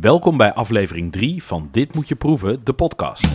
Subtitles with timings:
[0.00, 3.28] Welkom bij aflevering 3 van Dit Moet Je Proeven, de podcast.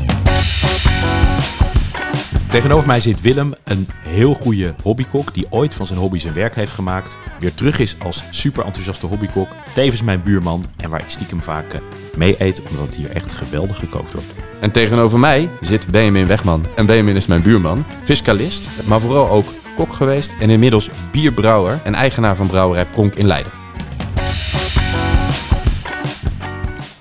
[2.49, 6.55] Tegenover mij zit Willem, een heel goede hobbykok die ooit van zijn hobby zijn werk
[6.55, 7.17] heeft gemaakt.
[7.39, 9.47] Weer terug is als super enthousiaste hobbykok.
[9.73, 11.81] Tevens mijn buurman en waar ik stiekem vaak eh,
[12.17, 14.27] mee eet, omdat hier echt geweldig gekookt wordt.
[14.59, 16.65] En tegenover mij zit Benjamin Wegman.
[16.75, 21.93] En Benjamin is mijn buurman, fiscalist, maar vooral ook kok geweest en inmiddels bierbrouwer en
[21.93, 23.64] eigenaar van brouwerij Pronk in Leiden.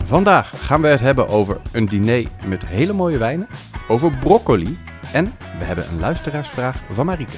[0.06, 3.48] Vandaag gaan we het hebben over een diner met hele mooie wijnen,
[3.88, 4.78] over broccoli
[5.12, 5.24] en
[5.58, 7.36] we hebben een luisteraarsvraag van Marieke.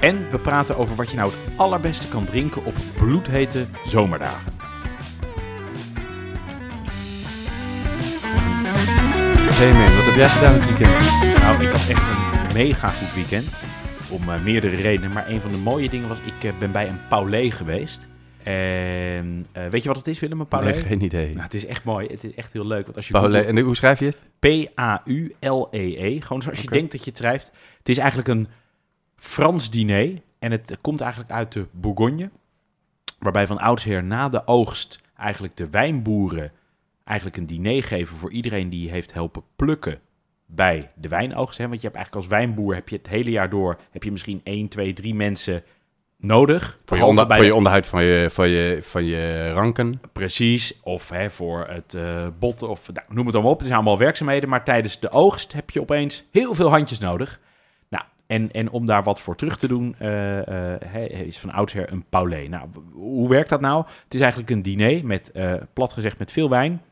[0.00, 4.52] En we praten over wat je nou het allerbeste kan drinken op bloedhete zomerdagen.
[9.58, 11.40] Benjamin, wat heb jij gedaan het weekend?
[11.42, 13.46] Nou, ik had echt een mega goed weekend.
[14.10, 15.12] Om eh, meerdere redenen.
[15.12, 18.06] Maar een van de mooie dingen was, ik eh, ben bij een Paulé geweest.
[18.46, 20.70] En eh, weet je wat het is, Willem, een Paulé?
[20.70, 21.28] Nee, geen idee.
[21.28, 22.06] Nou, het is echt mooi.
[22.06, 22.84] Het is echt heel leuk.
[22.84, 24.18] Want als je Paulé, en hoe schrijf je het?
[24.38, 26.20] P-A-U-L-E-E.
[26.20, 27.50] Gewoon zoals je denkt dat je het schrijft.
[27.78, 28.46] Het is eigenlijk een
[29.16, 30.12] Frans diner.
[30.38, 32.30] En het komt eigenlijk uit de Bourgogne.
[33.18, 36.52] Waarbij van oudsher na de oogst eigenlijk de wijnboeren
[37.04, 39.98] eigenlijk een diner geven voor iedereen die heeft helpen plukken
[40.46, 41.58] bij de wijnoogst.
[41.58, 41.68] Hè?
[41.68, 44.40] Want je hebt eigenlijk als wijnboer heb je het hele jaar door heb je misschien
[44.44, 45.62] 1, 2, 3 mensen
[46.16, 46.62] nodig.
[46.62, 50.00] Voor je, Behalve onder, bij voor je onderhoud van je, van, je, van je ranken.
[50.12, 51.96] Precies, of hè, voor het
[52.38, 53.58] botten, of nou, noem het allemaal op.
[53.58, 57.40] Het zijn allemaal werkzaamheden, maar tijdens de oogst heb je opeens heel veel handjes nodig.
[57.88, 62.04] Nou, en, en om daar wat voor terug te doen, hè, is van oudsher een
[62.08, 62.48] paulé.
[62.48, 63.84] Nou, hoe werkt dat nou?
[64.04, 65.32] Het is eigenlijk een diner met,
[65.72, 66.82] plat gezegd, met veel wijn,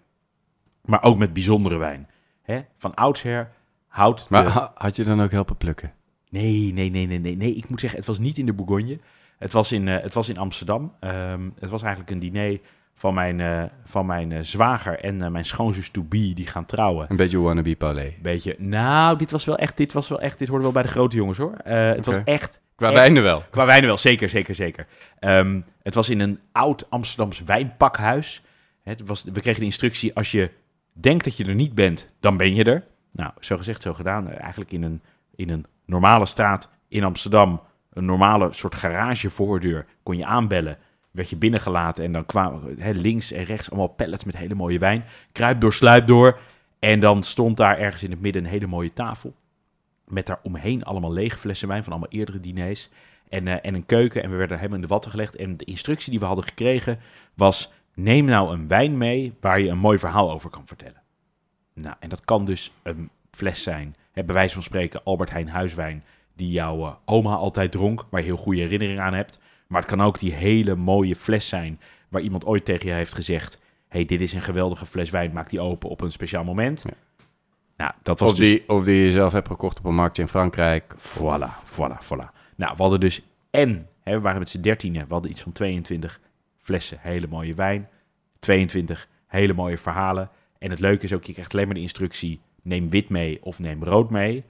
[0.84, 2.08] maar ook met bijzondere wijn.
[2.42, 2.60] Hè?
[2.78, 3.50] Van oudsher
[3.88, 5.92] houdt Maar de- had je dan ook helpen plukken?
[6.40, 7.54] Nee, nee, nee, nee, nee, nee.
[7.54, 8.98] Ik moet zeggen, het was niet in de Bourgogne.
[9.38, 10.92] Het was in, eh, het was in Amsterdam.
[11.00, 12.60] Ehm, het was eigenlijk een diner
[12.94, 17.06] van mijn, eh, van mijn eh, zwager en mijn schoonzus to be die gaan trouwen.
[17.10, 18.12] Een beetje wannabe Paulé.
[18.22, 20.88] Beetje, nou, dit was wel echt, dit was wel echt, dit hoorde wel bij de
[20.88, 21.54] grote jongens hoor.
[21.64, 22.96] Het was echt, Qua Echt?
[22.96, 23.44] wijnen wel.
[23.50, 24.86] qua wijnen wel, zeker, zeker, zeker.
[25.18, 28.42] Ehm, het was in een oud Amsterdams wijnpakhuis.
[28.82, 30.50] Het was, we kregen de instructie, als je
[30.92, 32.84] denkt dat je er niet bent, dan ben je er.
[33.12, 34.30] Nou, zo gezegd, zo gedaan.
[34.30, 35.02] Eigenlijk in een,
[35.34, 37.60] in een normale straat in Amsterdam,
[37.92, 40.78] een normale soort garagevoordeur, kon je aanbellen.
[41.10, 45.04] Werd je binnengelaten en dan kwamen links en rechts allemaal pallets met hele mooie wijn.
[45.32, 46.38] Kruip door, sluip door.
[46.78, 49.34] En dan stond daar ergens in het midden een hele mooie tafel.
[50.04, 52.88] Met daar omheen allemaal lege flessen wijn van allemaal eerdere diners.
[53.28, 54.22] En, eh, en een keuken.
[54.22, 55.36] En we werden helemaal in de watten gelegd.
[55.36, 56.98] En de instructie die we hadden gekregen
[57.34, 57.72] was...
[57.94, 61.02] neem nou een wijn mee waar je een mooi verhaal over kan vertellen.
[61.74, 63.96] Nou, en dat kan dus een fles zijn.
[64.14, 66.04] Hè, bij wijze van spreken Albert Heijn huiswijn...
[66.36, 69.38] die jouw eh, oma altijd dronk, waar je heel goede herinneringen aan hebt.
[69.66, 71.80] Maar het kan ook die hele mooie fles zijn...
[72.08, 73.62] waar iemand ooit tegen je heeft gezegd...
[73.88, 76.84] hey, dit is een geweldige fles wijn, maak die open op een speciaal moment.
[76.86, 76.94] Ja.
[77.76, 78.48] Nou, dat was Of dus...
[78.48, 80.94] die, of die je zelf hebt gekocht op een marktje in Frankrijk.
[80.98, 82.32] Voilà, voilà, voilà.
[82.56, 85.52] Nou, we hadden dus en, hè, we waren met z'n dertienen, we hadden iets van
[85.52, 86.20] 22
[86.60, 87.88] flessen hele mooie wijn,
[88.38, 90.30] 22 hele mooie verhalen.
[90.58, 93.58] En het leuke is ook, je krijgt alleen maar de instructie, neem wit mee of
[93.58, 94.44] neem rood mee.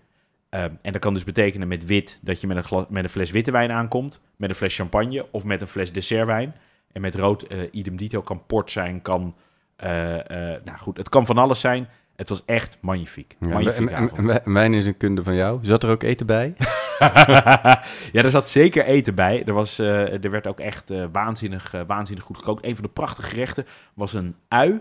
[0.49, 3.11] Ehm, en dat kan dus betekenen met wit dat je met een, gla- met een
[3.11, 6.55] fles witte wijn aankomt, met een fles champagne of met een fles dessertwijn.
[6.93, 9.35] En met rood, eh idem dito, kan port zijn, kan,
[9.77, 11.89] eh, eh, nou goed, het kan van alles zijn.
[12.17, 13.37] Het was echt magnifiek.
[13.41, 14.43] Ja, magnifiek en, en, avond.
[14.45, 15.59] en wijn is een kunde van jou.
[15.63, 16.55] Zat er ook eten bij?
[18.13, 19.45] ja, er zat zeker eten bij.
[19.47, 22.67] Er, was, er werd ook echt waanzinnig, waanzinnig goed gekookt.
[22.67, 24.81] Een van de prachtige gerechten was een ui.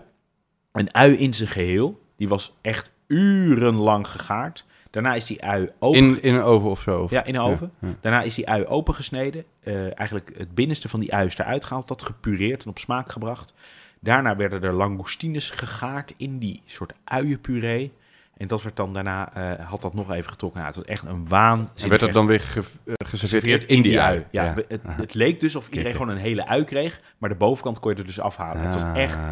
[0.72, 2.00] Een ui in zijn geheel.
[2.16, 4.64] Die was echt urenlang gegaard.
[4.90, 5.98] Daarna is die ui open...
[6.00, 7.02] In, in een oven of zo?
[7.02, 7.70] of- Ja, in een oven.
[7.78, 7.88] ja.
[8.00, 9.44] Daarna is die ui opengesneden.
[9.60, 11.88] Eh, eigenlijk het binnenste van die ui is eruit gehaald.
[11.88, 13.54] Dat gepureerd en op smaak gebracht.
[14.00, 17.92] Daarna werden er langoustines gegaard in die soort uienpuree.
[18.36, 20.60] En dat werd dan daarna, eh, had dat nog even getrokken.
[20.60, 22.62] Nou, het was echt een waanzinnig En werd dat dan weer ge-
[23.04, 24.24] geserveerd in die ui?
[24.30, 27.80] Ja, Het, het leek dus of iedereen gewoon een hele ui kreeg, maar de bovenkant
[27.80, 28.62] kon je er dus afhalen.
[28.62, 29.26] Het was Ah, echt,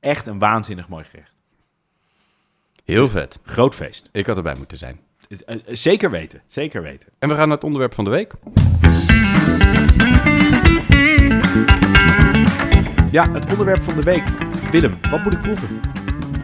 [0.00, 1.32] echt een waanzinnig mooi gerecht.
[2.84, 3.38] Heel vet.
[3.42, 4.08] Groot feest.
[4.12, 5.00] Ik had erbij moeten zijn.
[5.28, 7.08] Eh, eh, Zeker weten, zeker weten.
[7.18, 8.32] En we gaan naar het onderwerp van de week.
[13.10, 14.22] Ja, het onderwerp van de week.
[14.70, 15.80] Willem, wat moet ik proeven?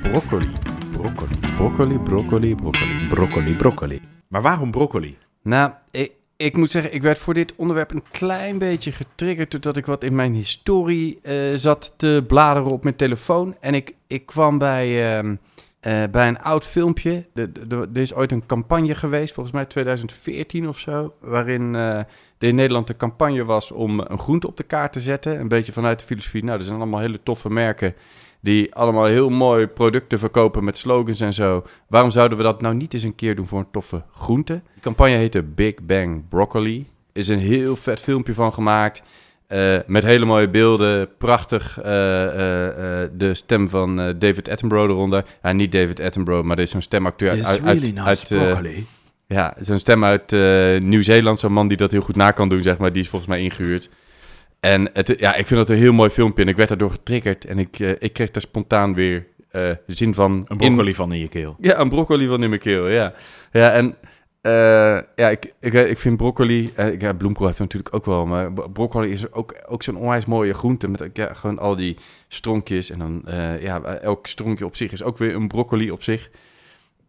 [0.03, 0.53] Broccoli.
[0.93, 1.39] Broccoli.
[1.57, 3.07] Broccoli, broccoli, broccoli.
[3.09, 4.01] Broccoli, broccoli.
[4.29, 5.19] Maar waarom broccoli?
[5.43, 9.51] Nou, ik, ik moet zeggen, ik werd voor dit onderwerp een klein beetje getriggerd...
[9.51, 13.57] doordat ik wat in mijn historie eh, zat te bladeren op mijn telefoon.
[13.61, 15.37] En ik, ik kwam bij, ehm,
[15.81, 17.27] eh, bij een oud filmpje.
[17.35, 21.15] Er is ooit een campagne geweest, volgens mij 2014 of zo...
[21.21, 22.07] waarin eh, er
[22.39, 25.41] in Nederland de campagne was om een groente op de kaart te zetten.
[25.41, 27.95] Een beetje vanuit de filosofie, nou, er zijn allemaal hele toffe merken...
[28.41, 31.65] die allemaal heel mooi producten verkopen met slogans en zo.
[31.89, 34.61] Waarom zouden we dat nou niet eens een keer doen voor een toffe groente?
[34.75, 36.87] De campagne heette Big Bang Broccoli.
[37.13, 39.03] Is een heel vet filmpje van gemaakt.
[39.53, 41.79] Uh, met hele mooie beelden, prachtig.
[41.79, 41.93] Uh, uh,
[43.13, 45.25] de stem van David Attenborough eronder.
[45.43, 48.87] Ja, niet David Attenborough, maar dit is zo'n stemacteur This uit, really uit, broccoli.
[49.27, 50.31] ja, zo'n stem uit
[50.83, 51.39] Nieuw-Zeeland.
[51.39, 52.93] Zo'n man die dat heel goed na kan doen, zeg maar.
[52.93, 53.91] Die is volgens mij ingehuurd.
[54.61, 56.43] En het, ja, ik vind dat een heel mooi filmpje.
[56.43, 57.45] En ik werd daardoor getriggerd.
[57.45, 59.27] En ik, ik kreeg daar spontaan weer
[59.87, 60.45] zin van...
[60.49, 61.57] Een broccoli van in je keel.
[61.61, 63.13] Ja, een broccoli van in mijn keel, ja.
[63.53, 63.95] Ja, en
[64.43, 66.73] uh, ja, ik, ik, ik vind broccoli...
[66.79, 70.55] Uh, ja, bloemkool heeft natuurlijk ook wel, maar broccoli is ook, ook zo'n onwijs mooie
[70.55, 70.89] groente.
[70.89, 71.97] Met ja, gewoon al die
[72.29, 72.91] stronkjes.
[72.91, 76.31] En dan, uh, ja, elk stronkje op zich is ook weer een broccoli op zich.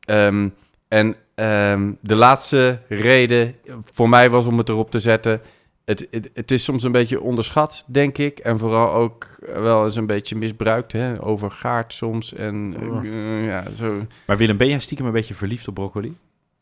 [0.09, 0.53] Um,
[0.87, 3.55] en um, de laatste reden
[3.93, 5.41] voor mij was om het erop te zetten...
[5.85, 8.39] Het, het, het, is soms een beetje onderschat, denk ik.
[8.39, 10.91] En vooral ook wel eens een beetje misbruikt.
[10.91, 11.23] Hè?
[11.23, 12.33] Overgaard soms.
[12.33, 12.75] En,
[13.43, 14.05] ja, zo.
[14.25, 16.15] Maar Willem, ben jij stiekem een beetje verliefd op broccoli?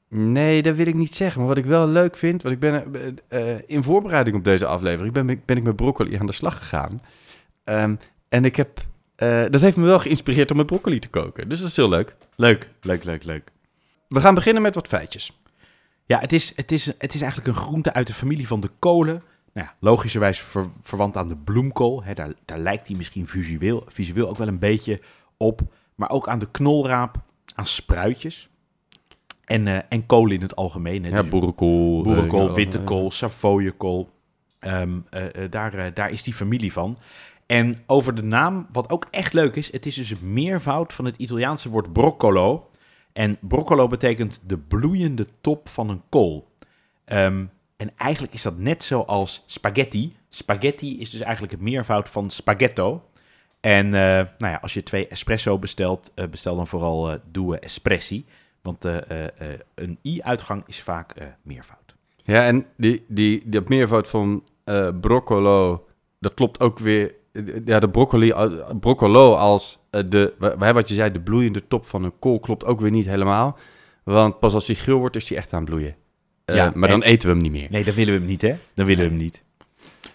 [0.09, 1.39] Nee, dat wil ik niet zeggen.
[1.39, 2.93] Maar wat ik wel leuk vind, want ik ben
[3.29, 7.01] uh, in voorbereiding op deze aflevering ben, ben ik met broccoli aan de slag gegaan.
[7.63, 8.79] Um, en ik heb,
[9.17, 11.49] uh, dat heeft me wel geïnspireerd om met broccoli te koken.
[11.49, 12.15] Dus dat is heel leuk.
[12.35, 13.51] Leuk, leuk, leuk, leuk.
[14.07, 15.41] We gaan beginnen met wat feitjes.
[16.05, 18.69] Ja, het is, het is, het is eigenlijk een groente uit de familie van de
[18.79, 19.23] kolen.
[19.53, 22.03] Nou ja, logischerwijs ver, verwant aan de bloemkool.
[22.03, 25.01] Hè, daar, daar lijkt hij misschien visueel, visueel ook wel een beetje
[25.37, 25.61] op.
[25.95, 27.15] Maar ook aan de knolraap,
[27.55, 28.49] aan spruitjes.
[29.49, 31.03] En, uh, en kool in het algemeen.
[31.03, 31.09] Hè.
[31.09, 32.01] Ja, Dus boerenkool.
[32.01, 34.09] boerenkool, uh, witte kool, savooiekool.
[34.59, 35.05] Um,
[35.49, 36.97] daar, daar is die familie van.
[37.45, 41.05] En over de naam, wat ook echt leuk is, het is dus het meervoud van
[41.05, 42.69] het Italiaanse woord broccolo.
[43.13, 46.47] En broccolo betekent de bloeiende top van een kool.
[47.05, 50.15] Um, en eigenlijk is dat net zoals spaghetti.
[50.29, 53.03] Spaghetti is dus eigenlijk het meervoud van spaghetto.
[53.59, 57.59] En uh, nou ja, als je twee espresso bestelt, uh, bestel dan vooral uh, due
[57.59, 58.25] espressi.
[58.61, 58.97] Want uh,
[59.75, 61.95] een i-uitgang is vaak meervoud.
[62.23, 64.43] Ja, en die, die, dat meervoud van
[65.01, 65.87] broccolo,
[66.19, 67.13] dat klopt ook weer.
[67.65, 68.33] Ja, de broccoli,
[68.79, 72.91] broccolo als de, wat je zei, de bloeiende top van een kool klopt ook weer
[72.91, 73.57] niet helemaal.
[74.03, 75.95] Want pas als hij geel wordt, is hij echt aan het bloeien.
[76.45, 77.67] Ja, maar dan eten we hem niet meer.
[77.69, 78.55] Nee, dan willen we hem niet, hè?
[78.73, 79.43] Dan willen we hem niet.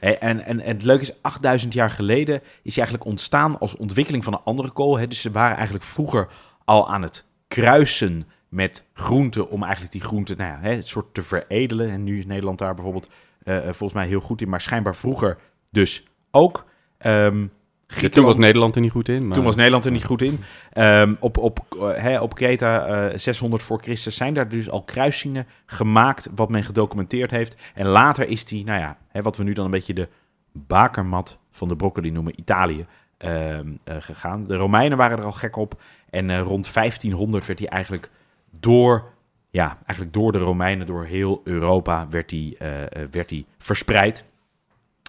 [0.01, 4.25] En, en, en, het leuke is, 8000 jaar geleden is hij eigenlijk ontstaan als ontwikkeling
[4.25, 4.99] van een andere kool.
[4.99, 5.07] Hè?
[5.07, 6.29] Dus ze waren eigenlijk vroeger
[6.65, 11.15] al aan het kruisen met groenten om eigenlijk die groenten, nou ja, hè, het soort
[11.15, 11.91] te veredelen.
[11.91, 13.11] En nu is Nederland daar bijvoorbeeld
[13.45, 15.39] uh, volgens mij heel goed in, maar schijnbaar vroeger
[15.71, 16.65] dus ook.
[17.07, 17.51] Um,
[17.87, 19.27] ja, toen was Nederland er niet goed in.
[19.27, 19.35] Maar...
[19.35, 20.41] Toen was Nederland er niet goed in.
[20.75, 24.83] Um, op, op, uh, hè, op Kreta, uh, 600 voor Christus, zijn daar dus al
[24.83, 27.63] kruisingen gemaakt, wat men gedocumenteerd heeft.
[27.75, 30.09] En later is die, nou ja, hè, wat we nu dan een beetje de
[30.53, 32.87] bakermat van de broccoli noemen, Italië,
[33.19, 34.47] uh, gegaan.
[34.47, 35.83] De Romeinen waren er al gek op.
[36.11, 38.11] En rond 1500 werd hij eigenlijk
[38.61, 39.05] door,
[39.51, 42.69] ja, eigenlijk door de Romeinen, door heel Europa, werd die, uh,
[43.11, 44.25] werd die verspreid.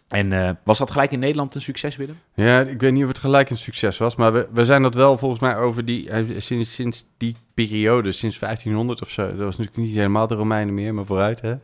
[0.07, 2.19] En uh, was dat gelijk in Nederland een succes, Willem?
[2.33, 4.95] Ja, ik weet niet of het gelijk een succes was, maar we, we zijn dat
[4.95, 9.27] wel volgens mij over die, sinds, sinds die periode, sinds 1500 of zo.
[9.27, 11.55] Dat was natuurlijk niet helemaal de Romeinen meer, maar vooruit, hè?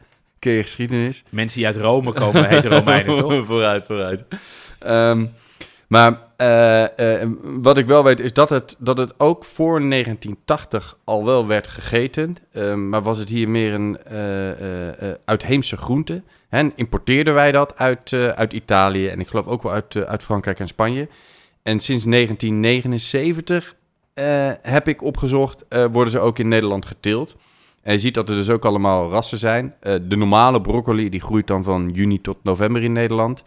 [0.50, 1.24] Je geschiedenis?
[1.30, 3.46] Mensen die uit Rome komen, heten Romeinen, toch?
[3.46, 4.26] vooruit, vooruit.
[4.86, 5.32] Um,
[5.92, 10.98] maar uh, uh, wat ik wel weet is dat het, dat het ook voor 1980
[11.04, 12.36] al wel werd gegeten.
[12.54, 16.24] Uh, maar was het hier meer een uh, uitheemse groente.
[16.50, 20.60] En importeerden wij dat uit, uit Italië en ik geloof ook wel uit, uit Frankrijk
[20.60, 21.08] en Spanje.
[21.64, 23.76] En sinds 1979
[24.62, 27.36] heb ik opgezocht, worden ze ook in Nederland geteeld.
[27.82, 29.76] En je ziet dat er dus ook allemaal rassen zijn.
[29.82, 33.44] de normale broccoli die groeit dan van juni tot november in Nederland.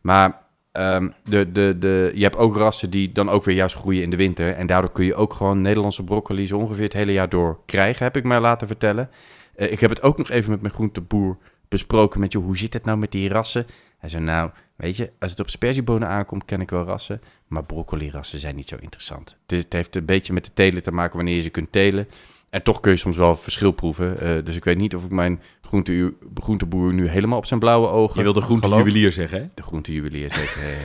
[0.00, 0.42] Maar
[0.78, 4.10] Um, de, de, de, je hebt ook rassen die dan ook weer juist groeien in
[4.10, 4.54] de winter.
[4.54, 8.04] En daardoor kun je ook gewoon Nederlandse broccoli zo ongeveer het hele jaar door krijgen,
[8.04, 9.10] heb ik mij laten vertellen.
[9.56, 11.36] Uh, ik heb het ook nog even met mijn groenteboer
[11.68, 13.66] besproken met je, hoe zit het nou met die rassen?
[13.98, 17.20] Hij zei, nou, weet je, als het op sperziebonen aankomt, ken ik wel rassen.
[17.46, 19.36] Maar broccoli-rassen zijn niet zo interessant.
[19.46, 22.08] Het, het heeft een beetje met de telen te maken wanneer je ze kunt telen.
[22.54, 24.16] En toch kun je soms wel verschil proeven.
[24.22, 27.88] Uh, dus ik weet niet of ik mijn groente, groenteboer nu helemaal op zijn blauwe
[27.88, 28.16] ogen...
[28.16, 29.48] Je wil de groentejuwelier zeggen, hè?
[29.54, 30.78] De groentejuwelier zeker,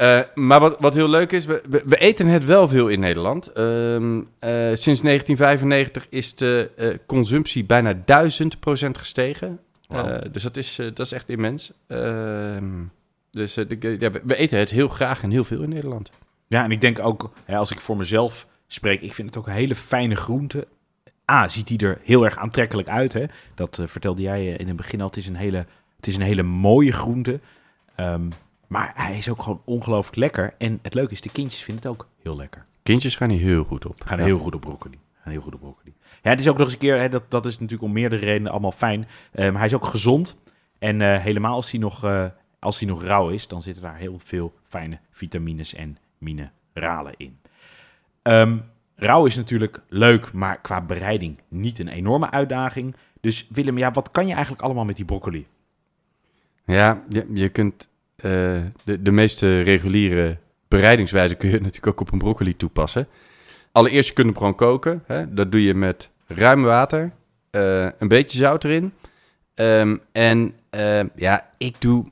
[0.00, 3.00] uh, maar wat, wat heel leuk is, we, we, we, eten het wel veel in
[3.00, 3.48] Nederland.
[3.48, 3.64] Uh,
[4.74, 7.98] sinds 1995 is de uh, consumptie bijna 1000%
[8.90, 9.60] gestegen.
[9.86, 10.32] Wow.
[10.32, 11.72] dus dat is, dat is echt immens.
[11.86, 12.82] Ehm,
[13.30, 16.10] dus de, ja, we, we eten het heel graag en heel veel in Nederland.
[16.46, 19.46] Ja, en ik denk ook, hè, als ik voor mezelf spreek, ik vind het ook
[19.46, 20.68] een hele fijne groente.
[21.30, 23.12] A, ziet hij er heel erg aantrekkelijk uit.
[23.12, 23.24] Hè?
[23.54, 25.06] Dat uh, vertelde jij in het begin al.
[25.06, 27.40] Het is een hele, het is een hele mooie groente.
[27.96, 28.28] Um,
[28.66, 30.54] maar hij is ook gewoon ongelooflijk lekker.
[30.58, 32.62] En het leuke is, de kindjes vinden het ook heel lekker.
[32.82, 34.02] Kindjes gaan hier heel goed op.
[34.04, 34.24] Gaan Ja.
[34.24, 34.98] heel goed op broccoli.
[35.22, 35.94] Gaan heel goed op broccoli.
[36.22, 38.24] Ja, het is ook nog eens een keer, hè, dat, dat is natuurlijk om meerdere
[38.24, 39.08] redenen allemaal fijn.
[39.32, 40.36] Eh, maar hij is ook gezond.
[40.78, 42.26] En eh, helemaal als hij, nog, eh,
[42.58, 47.38] als hij nog rauw is, dan zitten daar heel veel fijne vitamines en mineralen in.
[48.30, 48.56] Ehm,
[48.96, 52.94] rauw is natuurlijk leuk, maar qua bereiding niet een enorme uitdaging.
[53.20, 55.46] Dus Willem, ja, wat kan je eigenlijk allemaal met die broccoli?
[56.64, 58.32] Ja, je, je kunt eh,
[58.84, 60.36] de, de meeste reguliere
[60.68, 63.08] bereidingswijze kun je natuurlijk ook op een broccoli toepassen.
[63.72, 65.02] Allereerst, je kunt hem gewoon koken.
[65.06, 65.34] Hè?
[65.34, 67.12] Dat doe je met ruim water,
[67.50, 68.92] eh, een beetje zout erin.
[69.54, 72.04] Ehm, en eh, ja, ik doe,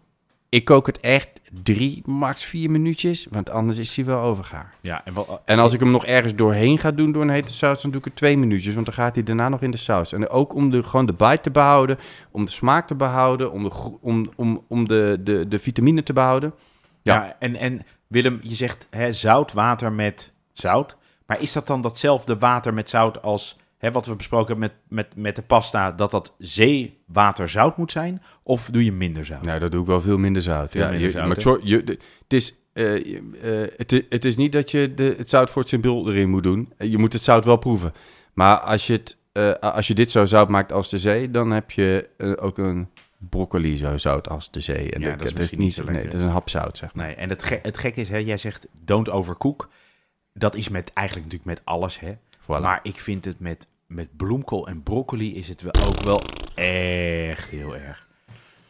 [0.49, 4.75] ik kook het echt drie, max vier minuutjes, want anders is hij wel overgaar.
[4.81, 7.53] Ja, en wel, En als ik hem nog ergens doorheen ga doen door een hete
[7.53, 9.77] saus, dan doe ik er twee minuutjes, want dan gaat hij daarna nog in de
[9.77, 10.13] saus.
[10.13, 11.99] En ook om de, gewoon de bite te behouden,
[12.31, 16.13] om de smaak te behouden, om de, om, om, om de, de, de vitamine te
[16.13, 16.55] behouden.
[17.03, 17.37] Ja, Ja.
[17.39, 20.97] en, en Willem, je zegt hè, zout, water met zout.
[21.27, 25.07] Maar is dat dan datzelfde water met zout als hè, wat we besproken hebben met,
[25.07, 28.23] met, met de pasta, dat dat zeewaterzout moet zijn?
[28.43, 29.43] Of doe je minder zout?
[29.43, 30.71] Nou, dat doe ik wel veel minder zout.
[30.71, 33.71] Veel ja, minder je, zout, maar sorry, je, de- het, is, eh, eh,
[34.09, 36.73] het, is niet dat je de, het zout voor het symbool erin moet doen.
[36.77, 37.93] Eh, Je moet het zout wel proeven.
[38.33, 39.17] Maar als je, het,
[39.61, 42.09] als je dit zo zout maakt als de zee, dan heb je
[42.41, 44.91] ook een broccoli zo zout als de zee.
[44.93, 46.11] En Ja, dat is misschien niet zo Nee, lekker.
[46.11, 47.07] het is een hap zout, zeg maar.
[47.07, 49.69] Nee, en het, ge het gekke is, hè, jij zegt don't overcook.
[50.33, 52.13] Dat is met, eigenlijk natuurlijk met alles, hè.
[52.53, 52.61] Voilà.
[52.63, 56.23] Maar ik vind het met, met bloemkool en broccoli is het wel ook wel
[56.55, 58.07] echt heel erg.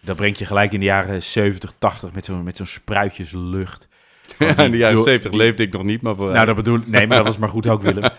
[0.00, 3.88] Dat brengt je gelijk in de jaren 70, 80 met zo'n met zo'n spruitjeslucht.
[4.38, 6.78] In de jaren door- 70 die- leefde ik nog niet, maar voor Nou, dat bedoel
[6.87, 8.11] Nee, maar dat was maar goed ook, Willem.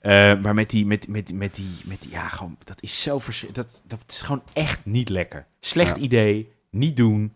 [0.00, 3.20] Eh, maar met die, met, met, met die, met die, ja, gewoon, dat is zo
[3.52, 5.46] dat, dat is gewoon echt niet lekker.
[5.60, 6.02] Slecht Ja.
[6.02, 7.32] idee, niet doen.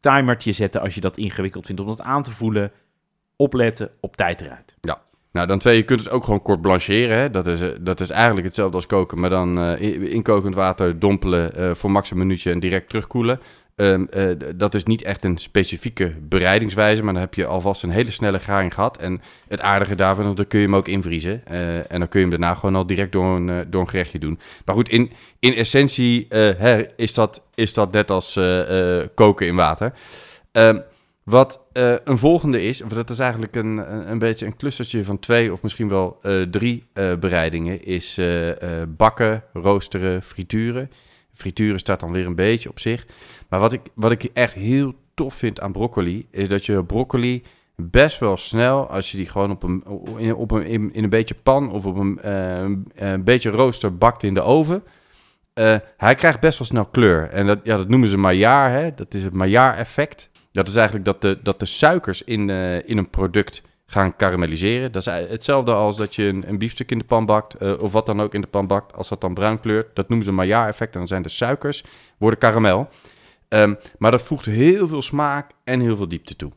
[0.00, 2.72] Timertje zetten als je dat ingewikkeld vindt om dat aan te voelen.
[3.36, 4.76] Opletten, op tijd eruit.
[5.32, 7.16] Nou, dan twee, je kunt het ook gewoon kort blancheren.
[7.16, 7.30] Hè?
[7.30, 10.98] Dat, is, eh, dat is eigenlijk hetzelfde als koken, maar dan eh, in, kokend water
[10.98, 13.40] dompelen eh, voor max een minuutje en direct terugkoelen.
[13.76, 14.24] Ehm, eh,
[14.56, 18.38] dat is niet echt een specifieke bereidingswijze, maar dan heb je alvast een hele snelle
[18.38, 18.96] garing gehad.
[18.96, 21.46] En het aardige daarvan, is, dan kun je hem ook invriezen.
[21.88, 24.38] En dan kun je hem daarna gewoon al direct door een, door een gerechtje doen.
[24.64, 28.40] Maar goed, in, in essentie hè, is, dat, is dat net als
[29.14, 29.92] koken in water.
[30.52, 30.78] Ehm,
[31.22, 33.76] wat eh, een volgende is, of dat is eigenlijk een,
[34.10, 38.20] een, beetje een clustertje van twee of misschien wel eh, drie eh, bereidingen, is
[38.88, 40.90] bakken, roosteren, frituren.
[41.34, 43.06] Frituren staat dan weer een beetje op zich.
[43.48, 47.42] Maar wat ik, wat ik echt heel tof vind aan broccoli, is dat je broccoli
[47.76, 49.84] best wel snel, als je die gewoon op een,
[50.16, 52.18] in, op een, in, in een beetje pan of op een,
[52.94, 54.82] een beetje rooster bakt in de oven,
[55.96, 57.28] hij krijgt best wel snel kleur.
[57.28, 58.94] En dat, ja, dat noemen ze Maillard, hè?
[58.94, 60.30] dat is het Maillard-effect.
[60.52, 64.92] Dat is eigenlijk dat de, dat de suikers in, eh, in een product gaan karamelliseren.
[64.92, 67.92] Dat is hetzelfde als dat je een, een biefstuk in de pan bakt, eh, of
[67.92, 68.94] wat dan ook in de pan bakt.
[68.94, 70.92] Als dat dan bruin kleurt, dat noemen ze Maillard-effect.
[70.92, 71.84] En dan zijn de suikers,
[72.18, 72.88] worden karamel.
[73.48, 76.52] Ehm, maar dat voegt heel veel smaak en heel veel diepte toe.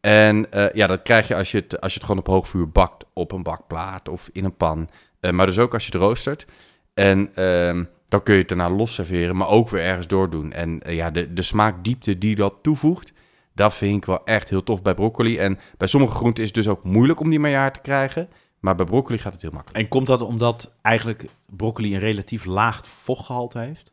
[0.00, 2.48] En eh, ja, dat krijg je als je, het, als je het gewoon op hoog
[2.48, 4.88] vuur bakt, op een bakplaat of in een pan.
[5.30, 6.46] Maar dus ook als je het roostert.
[6.94, 10.52] En ehm, dan kun je het daarna los serveren, maar ook weer ergens doordoen.
[10.52, 13.12] En ja, de, de smaakdiepte die dat toevoegt,
[13.56, 15.38] dat vind ik wel echt heel tof bij broccoli.
[15.38, 18.28] En bij sommige groenten is het dus ook moeilijk om die maillard te krijgen.
[18.60, 19.82] Maar bij broccoli gaat het heel makkelijk.
[19.82, 23.92] En komt dat omdat eigenlijk broccoli een relatief laag vochtgehalte heeft?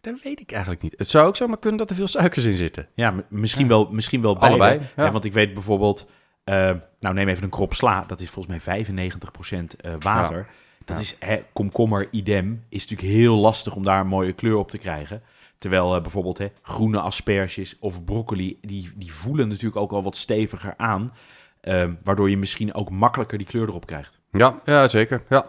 [0.00, 0.94] Dat weet ik eigenlijk niet.
[0.96, 2.88] Het zou ook zomaar kunnen dat er veel suikers in zitten.
[2.94, 4.58] Ja, misschien, Wel, misschien wel beide.
[4.58, 5.12] Allebei, ja.
[5.12, 6.08] Want ik weet bijvoorbeeld,
[6.44, 8.04] eh, nou neem even een krop sla.
[8.06, 10.46] Dat is volgens mij 95% eh, water.
[10.84, 14.70] Dat is, hè, komkommer idem, is natuurlijk heel lastig om daar een mooie kleur op
[14.70, 15.22] te krijgen.
[15.62, 20.16] Terwijl eh, bijvoorbeeld hè, groene asperges of broccoli, die, die voelen natuurlijk ook al wat
[20.16, 21.12] steviger aan.
[21.60, 24.18] eh, waardoor je misschien ook makkelijker die kleur erop krijgt.
[24.32, 25.22] Ja, ja zeker.
[25.28, 25.46] Ja.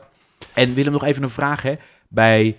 [0.53, 1.61] En Willem, nog even een vraag.
[1.61, 1.75] Hè?
[2.07, 2.57] Bij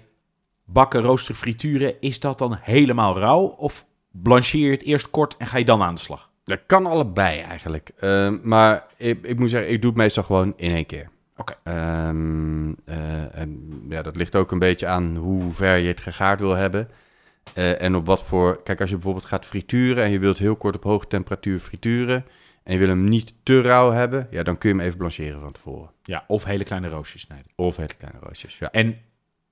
[0.64, 3.44] bakken, roosteren, frituren, is dat dan helemaal rauw?
[3.44, 6.30] Of blancheer je het eerst kort en ga je dan aan de slag?
[6.44, 7.90] Dat kan allebei eigenlijk.
[7.98, 11.08] Ehm, maar ik, ik moet zeggen, ik doe het meestal gewoon in één keer.
[11.36, 11.54] Oké.
[11.62, 16.40] Ehm, eh, en ja, dat ligt ook een beetje aan hoe ver je het gegaard
[16.40, 16.88] wil hebben.
[17.54, 18.62] Eh, en op wat voor...
[18.62, 22.24] Kijk, als je bijvoorbeeld gaat frituren en je wilt heel kort op hoge temperatuur frituren...
[22.62, 25.40] en je wil hem niet te rauw hebben, ja, dan kun je hem even blancheren
[25.40, 25.90] van tevoren.
[26.02, 27.46] Ja, of hele kleine roostjes snijden.
[27.56, 28.70] Of hele kleine roostjes, ja.
[28.70, 28.98] En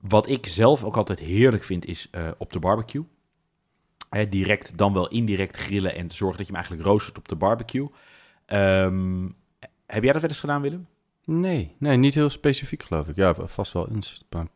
[0.00, 3.04] wat ik zelf ook altijd heerlijk vind, is eh, op de barbecue.
[4.10, 7.28] Hè, direct, dan wel indirect grillen en te zorgen dat je hem eigenlijk roostert op
[7.28, 7.88] de barbecue.
[8.46, 9.28] Ehm,
[9.86, 10.86] heb jij dat wel eens gedaan, Willem?
[11.24, 13.16] Nee, nee, niet heel specifiek geloof ik.
[13.16, 14.24] Ja, vast wel eens.
[14.30, 14.46] Maar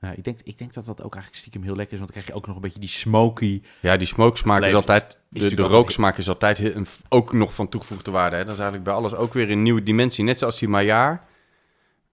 [0.00, 2.22] Ja, ik, denk, ik denk dat dat ook eigenlijk stiekem heel lekker is, want dan
[2.22, 3.62] krijg je ook nog een beetje die smoky.
[3.80, 5.18] Ja, die smokesmaak is altijd...
[5.32, 8.36] is De, de rooksmaak is altijd heel- een, ook nog van toegevoegde waarde.
[8.36, 8.42] Hè?
[8.44, 10.24] Dat is eigenlijk bij alles ook weer een nieuwe dimensie.
[10.24, 11.20] Net zoals die Maillard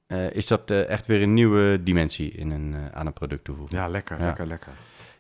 [0.08, 3.44] eh, is dat eh, echt weer een nieuwe dimensie in een, eh, aan een product
[3.44, 3.78] toevoegen.
[3.78, 4.26] Ja, lekker, Ja.
[4.26, 4.72] lekker, lekker.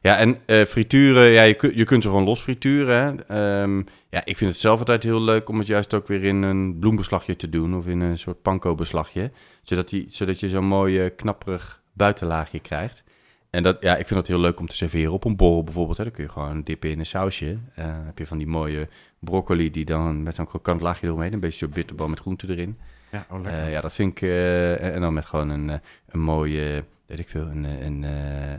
[0.01, 2.95] Ja, en frituren, ja, je, je kunt ze gewoon los frituren.
[3.27, 3.61] Hè?
[3.61, 3.77] Ehm,
[4.09, 6.79] ja, ik vind het zelf altijd heel leuk om het juist ook weer in een
[6.79, 7.75] bloembeslagje te doen.
[7.77, 9.31] Of in een soort panko-beslagje.
[9.63, 13.03] Zodat, die, zodat je zo'n mooi knapperig buitenlaagje krijgt.
[13.49, 15.97] En dat, ja, ik vind dat heel leuk om te serveren op een borrel bijvoorbeeld.
[15.97, 16.03] Hè.
[16.03, 17.57] Dan kun je gewoon dippen in een sausje.
[17.75, 18.87] Eh, heb je van die mooie
[19.19, 21.33] broccoli die dan met zo'n krokant laagje eromheen.
[21.33, 22.77] Een beetje zo'n bitterbal met groente erin.
[23.11, 23.63] Ja, oh, lekker.
[23.63, 24.21] Eh, ja, dat vind ik...
[24.21, 28.05] eh, en dan met gewoon een, een mooie, weet ik veel, een, een,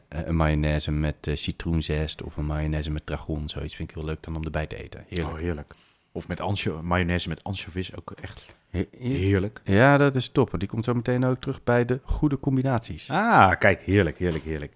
[0.09, 3.49] een mayonaise met citroenzest of een mayonaise met dragon.
[3.49, 5.05] Zoiets vind ik heel leuk dan om erbij te eten.
[5.09, 5.37] Heerlijk.
[5.37, 5.75] Oh, heerlijk.
[6.19, 9.61] Of met ansjo mayonaise met ansjovis, ook echt He- he- heerlijk.
[9.65, 10.55] Ja, dat is top.
[10.59, 13.11] Die komt zo meteen ook terug bij de goede combinaties.
[13.11, 14.73] Ah, kijk, heerlijk, heerlijk, heerlijk.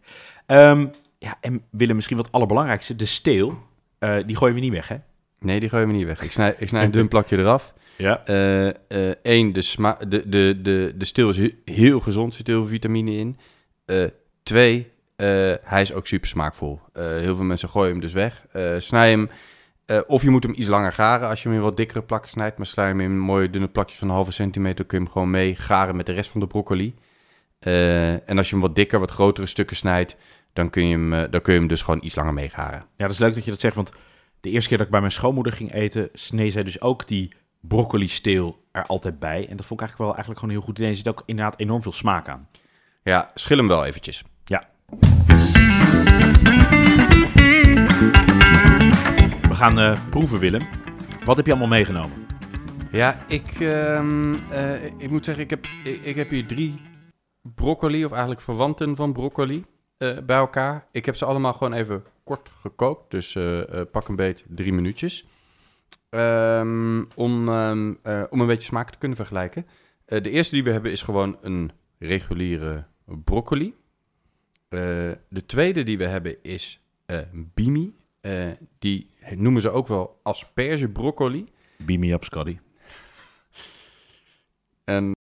[0.46, 0.86] Ehm,
[1.18, 3.58] ja, en Willem, misschien wat allerbelangrijkste, de steel,
[3.98, 4.96] eh, die gooien we niet weg, hè?
[5.38, 6.22] Nee, die gooien we niet weg.
[6.22, 7.72] Ik snij, ik snij een dun plakje eraf.
[7.96, 8.22] Ja.
[9.22, 12.66] Eén, de, sma- de, de, de, de steel is he- heel gezond, zit heel veel
[12.70, 13.38] vitamine in.
[13.84, 14.04] Eh,
[14.42, 15.26] twee, eh,
[15.62, 16.80] hij is ook super smaakvol.
[16.92, 18.46] Eh, heel veel mensen gooien hem dus weg.
[18.52, 19.30] Eh, snij hem,
[19.86, 22.30] eh, of je moet hem iets langer garen als je hem in wat dikkere plakken
[22.30, 22.56] snijdt.
[22.56, 25.30] Maar snij hem in mooie dunne plakjes van een halve centimeter, kun je hem gewoon
[25.30, 26.94] mee garen met de rest van de broccoli.
[27.58, 30.16] Eh, en als je hem wat dikker, wat grotere stukken snijdt,
[30.52, 32.78] dan kun je hem, eh, dan kun je hem dus gewoon iets langer mee garen.
[32.78, 33.90] Ja, dat is leuk dat je dat zegt, want
[34.40, 37.32] de eerste keer dat ik bij mijn schoonmoeder ging eten, snee zij dus ook die
[37.60, 39.46] broccoli steel er altijd bij.
[39.48, 40.90] En dat vond ik eigenlijk wel eigenlijk gewoon een heel goed idee.
[40.90, 42.48] Er zit ook inderdaad enorm veel smaak aan.
[43.02, 44.24] Ja, schil hem wel eventjes.
[44.44, 44.68] Ja.
[49.62, 50.62] Gaan eh, proeven, Willem.
[51.24, 52.26] Wat heb je allemaal meegenomen?
[52.92, 55.66] Ja, ik, ehm, eh, ik moet zeggen, ik heb,
[56.02, 56.80] ik, heb hier drie
[57.42, 59.64] broccoli, of eigenlijk verwanten van broccoli,
[59.96, 60.86] eh, bij elkaar.
[60.92, 63.38] Ik heb ze allemaal gewoon even kort gekookt, dus
[63.90, 65.26] pak een beet drie minuutjes.
[66.08, 69.66] Ehm, om, ehm, eh, om een beetje smaak te kunnen vergelijken.
[70.04, 73.74] De eerste die we hebben is gewoon een reguliere broccoli.
[74.68, 76.80] De tweede die we hebben is
[77.54, 77.94] bimi.
[78.78, 81.48] Die noemen ze ook wel asperge broccoli.
[81.76, 82.58] Beam me up, Scotty.
[84.84, 85.12] En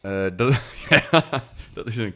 [0.00, 0.60] eh, dat,
[1.74, 2.14] dat, is een,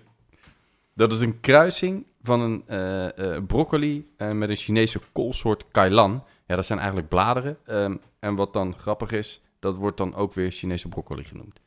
[0.95, 6.25] dat is een kruising van een eh, eh, broccoli met een Chinese koolsoort kailan.
[6.47, 7.59] Ja, dat zijn eigenlijk bladeren.
[7.65, 11.61] Ehm, en wat dan grappig is, dat wordt dan ook weer Chinese broccoli genoemd.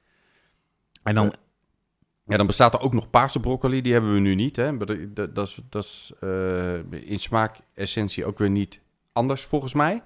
[1.04, 1.34] En dan,
[2.26, 4.56] Ja, dan bestaat er ook nog paarse broccoli, die hebben we nu niet.
[4.56, 4.72] Hè?
[4.72, 6.14] Maar dat, dat, dat is, dat is
[6.90, 8.82] in smaak, essentie ook weer niet
[9.20, 10.04] anders volgens mij.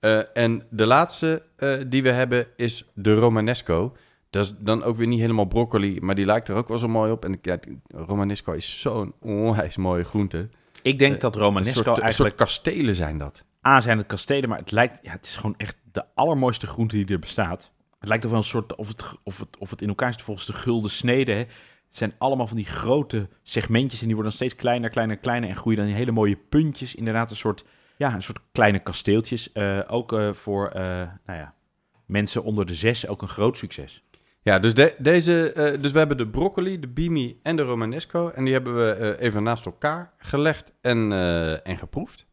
[0.00, 3.96] Eh, en de laatste eh, die we hebben is de Romanesco.
[4.30, 6.88] Dat is dan ook weer niet helemaal broccoli, maar die lijkt er ook wel zo
[6.88, 7.24] mooi op.
[7.24, 10.48] En ja, Romanesco is zo'n onwijs mooie groente.
[10.82, 12.38] ik denk eh, dat Romanesco soort, een eigenlijk...
[12.38, 13.44] soort kastelen zijn dat.
[13.66, 14.98] A zijn het kastelen, maar het lijkt...
[15.02, 17.70] Ja, het is gewoon echt de allermooiste groente die er bestaat.
[17.98, 18.74] Het lijkt toch wel een soort...
[18.76, 21.32] Of het, of het, of het in elkaar zit volgens de gulden snede.
[21.32, 21.38] Hè.
[21.38, 25.48] Het zijn allemaal van die grote segmentjes en die worden dan steeds kleiner, kleiner, kleiner.
[25.48, 26.94] En groeien dan in hele mooie puntjes.
[26.94, 27.64] Inderdaad een soort...
[27.96, 29.52] Ja, een soort kleine kasteeltjes.
[29.52, 30.82] Eh, ook eh, voor, eh,
[31.26, 31.54] nou ja,
[32.06, 34.02] mensen onder de zes ook een groot succes.
[34.42, 38.28] Ja, dus, de, deze, dus we hebben de broccoli, de bimi en de romanesco.
[38.28, 41.12] En die hebben we even naast elkaar gelegd en,
[41.62, 42.26] en geproefd.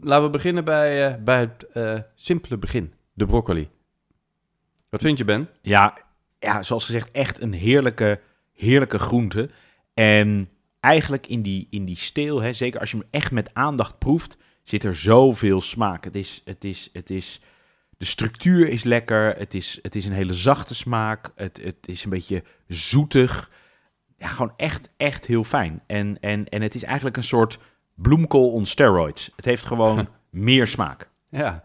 [0.00, 3.68] Laten we beginnen bij, bij het simpele begin, de broccoli.
[4.88, 5.48] Wat vind je, Ben?
[5.62, 5.98] Ja,
[6.38, 8.20] ja, zoals gezegd, echt een heerlijke,
[8.52, 9.50] heerlijke groente.
[9.94, 10.48] En
[10.80, 14.36] eigenlijk in die, in die steel, hè, zeker als je hem echt met aandacht proeft,
[14.68, 16.04] zit er zoveel smaak.
[16.04, 17.40] Het is, het is, het is,
[17.96, 22.04] de structuur is lekker, het is, het is een hele zachte smaak, het, het is
[22.04, 23.50] een beetje zoetig.
[24.18, 25.82] Ja, gewoon echt, echt heel fijn.
[25.86, 27.58] En, en, en het is eigenlijk een soort
[27.94, 29.30] bloemkool on steroids.
[29.36, 31.08] Het heeft gewoon meer smaak.
[31.30, 31.64] Ja,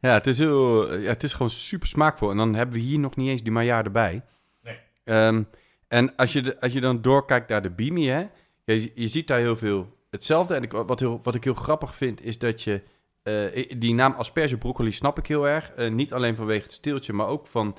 [0.00, 2.30] ja, het, is heel, ja het is gewoon super smaakvol.
[2.30, 4.22] En dan hebben we hier nog niet eens die Maillard erbij.
[4.62, 4.78] Nee.
[5.04, 5.42] Ehm,
[5.88, 8.26] en als je, de, als je dan doorkijkt naar de bimi, hè,
[8.64, 10.54] je, je ziet daar heel veel hetzelfde.
[10.54, 12.82] En wat, heel, wat ik heel grappig vind, is dat je...
[13.22, 15.70] eh, die naam asperge broccoli snap ik heel erg.
[15.70, 17.76] Eh, niet alleen vanwege het steeltje, maar ook van,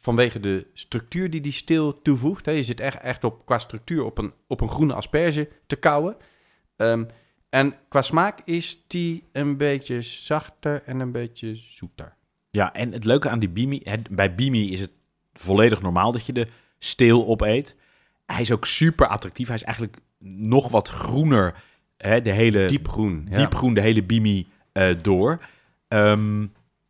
[0.00, 2.46] vanwege de structuur die die steel toevoegt.
[2.46, 6.16] Je zit echt, echt op, qua structuur op een, op een groene asperge te kauwen.
[6.76, 7.04] Ehm,
[7.48, 12.16] en qua smaak is die een beetje zachter en een beetje zoeter.
[12.50, 14.90] Ja, en het leuke aan die Bimi, bij Bimi is het
[15.32, 17.76] volledig normaal dat je de steel opeet.
[18.26, 19.46] Hij is ook super attractief.
[19.46, 21.54] Hij is eigenlijk nog wat groener,
[21.96, 23.26] hè, de hele Diepgroen.
[23.30, 23.36] Ja.
[23.36, 25.38] diepgroen, de hele Bimi eh, door.
[25.88, 26.42] Ehm,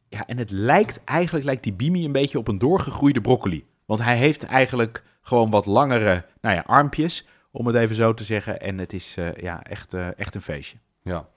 [0.08, 3.64] ja, en het lijkt eigenlijk lijkt die Bimi een beetje op een doorgegroeide broccoli.
[3.84, 8.24] Want hij heeft eigenlijk gewoon wat langere nou ja, armpjes om het even zo te
[8.24, 8.60] zeggen.
[8.60, 10.76] En het is eh, ja, echt, eh, echt een feestje.
[11.02, 11.28] Ja.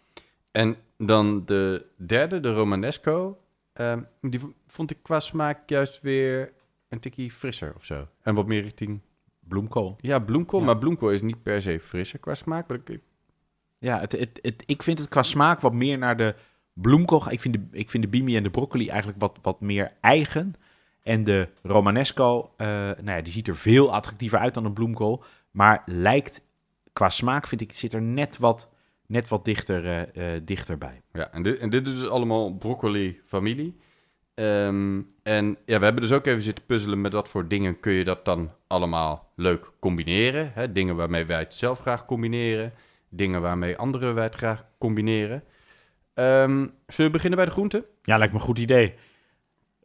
[0.51, 3.41] En dan de derde, de Romanesco.
[3.73, 6.53] ehm, die vond ik qua smaak juist weer
[6.89, 8.07] een tikkie frisser of zo.
[8.21, 9.01] En wat meer richting...
[9.47, 9.95] Bloemkool.
[10.01, 10.59] Ja, bloemkool.
[10.59, 10.65] Ja.
[10.65, 12.67] Maar bloemkool is niet per se frisser qua smaak.
[12.67, 12.99] Maar ik,
[13.77, 16.35] Ja, het, het, het, ik vind het qua smaak wat meer naar de
[16.73, 17.31] bloemkool.
[17.31, 20.55] Ik vind de, ik vind de bimi en de broccoli eigenlijk wat, wat meer eigen.
[21.03, 25.23] En de romanesco, eh, nou ja, die ziet er veel attractiever uit dan een bloemkool.
[25.51, 26.45] Maar lijkt,
[26.93, 28.69] qua smaak vind ik, zit er net wat,
[29.05, 31.01] net wat dichter, eh, eh, dichterbij.
[31.13, 33.77] ja, en dit, en dit is dus allemaal broccoli-familie.
[34.37, 37.91] Ehm, en ja, we hebben dus ook even zitten puzzelen met wat voor dingen kun
[37.93, 40.51] je dat dan allemaal leuk combineren.
[40.53, 40.71] Hè?
[40.71, 42.73] Dingen waarmee wij het zelf graag combineren.
[43.09, 45.43] Dingen waarmee anderen wij het graag combineren.
[46.13, 47.85] Ehm, zullen we beginnen bij de groenten?
[48.01, 48.93] Ja, lijkt me een goed idee.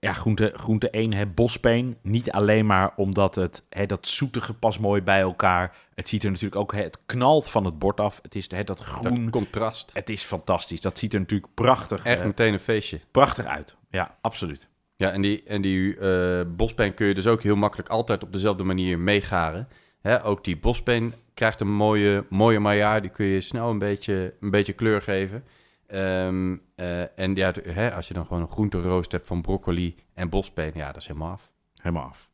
[0.02, 1.96] Ja, groente, groente 1, hè, bospeen.
[2.02, 5.76] Niet alleen maar omdat het, hè, dat zoetige past mooi bij elkaar.
[5.94, 8.18] Het ziet er natuurlijk ook, hè, het knalt van het bord af.
[8.22, 9.90] Het is hè, dat groen, Dat contrast.
[9.92, 10.80] Het is fantastisch.
[10.80, 13.00] Dat ziet er natuurlijk prachtig, Echt eh, meteen een feestje.
[13.10, 13.76] prachtig uit.
[13.90, 14.68] Ja, absoluut.
[14.96, 18.32] Ja, en die, en die eh bospeen kun je dus ook heel makkelijk altijd op
[18.32, 19.68] dezelfde manier meegaren.
[20.00, 23.02] Hè, ook die bospeen krijgt een mooie, mooie maillard.
[23.02, 25.44] Die kun je snel een beetje, een beetje kleur geven.
[25.92, 30.28] Ehm, eh, en ja, hè, als je dan gewoon een groenteroost hebt van broccoli en
[30.28, 31.52] bospeen, ja, dat is helemaal af.
[31.76, 32.30] Helemaal af.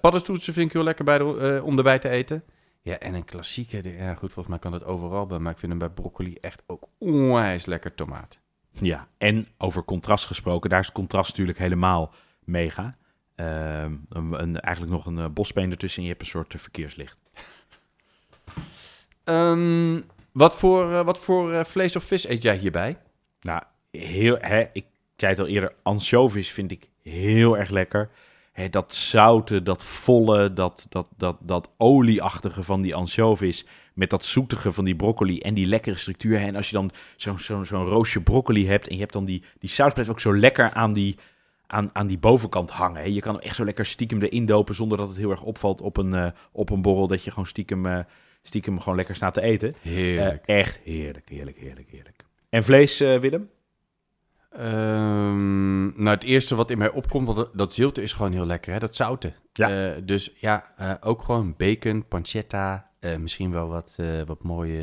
[0.00, 2.44] Paddenstoeltjes vind ik heel lekker bij de, eh, om erbij te eten.
[2.82, 5.70] Ja, en een klassieke, ja goed, volgens mij kan dat overal bij, maar ik vind
[5.70, 8.38] hem bij broccoli echt ook onwijs lekker tomaat.
[8.72, 12.12] Ja, en over contrast gesproken, daar is contrast natuurlijk helemaal
[12.44, 12.96] mega.
[13.34, 17.16] Ehm, een, een- eigenlijk nog een bospeen ertussen en je hebt een soort verkeerslicht.
[19.24, 20.00] Ehm,
[20.32, 22.98] wat voor, eh, wat voor eh, vlees of vis eet jij hierbij?
[23.40, 24.84] Nou, heel, hè, ik
[25.16, 28.10] zei het al eerder, anchovies vind ik heel erg lekker.
[28.52, 33.66] Hè, dat zoute, dat volle, dat, dat, dat, dat olieachtige van die anchovies...
[33.94, 36.38] met dat zoetige van die broccoli en die lekkere structuur.
[36.38, 38.88] Hè, En als je dan zo'n zo'n zo'n roosje broccoli hebt...
[38.88, 41.16] en je hebt dan die, die saus blijft ook zo lekker aan die,
[41.66, 43.00] aan, aan die bovenkant hangen.
[43.00, 43.06] Hè.
[43.06, 44.74] Je kan hem echt zo lekker stiekem erin dopen...
[44.74, 47.06] zonder dat het heel erg opvalt op een, eh, op een borrel...
[47.06, 47.86] dat je gewoon stiekem,
[48.42, 49.74] stiekem gewoon lekker staat te eten.
[49.80, 50.46] Heerlijk.
[50.46, 52.24] Eh, echt heerlijk, heerlijk, heerlijk, heerlijk.
[52.48, 53.50] En vlees, eh, Willem?
[54.50, 58.72] Ehm, nou, het eerste wat in mij opkomt, want dat, zilte is gewoon heel lekker,
[58.72, 58.78] hè?
[58.78, 59.34] dat zouten.
[59.52, 59.94] Ja.
[59.94, 64.82] Eh, dus ja, ook gewoon bacon, pancetta, misschien wel wat, wat mooie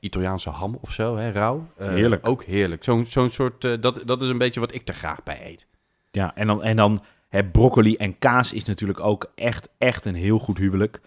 [0.00, 1.68] Italiaanse ham of zo, hè, rauw.
[1.76, 2.28] Heerlijk.
[2.28, 2.84] Ook heerlijk.
[2.84, 5.66] Zo'n zo'n soort, dat, dat is een beetje wat ik er graag bij eet.
[6.10, 10.14] Ja, en dan, en dan hè, broccoli en kaas is natuurlijk ook echt, echt een
[10.14, 11.00] heel goed huwelijk.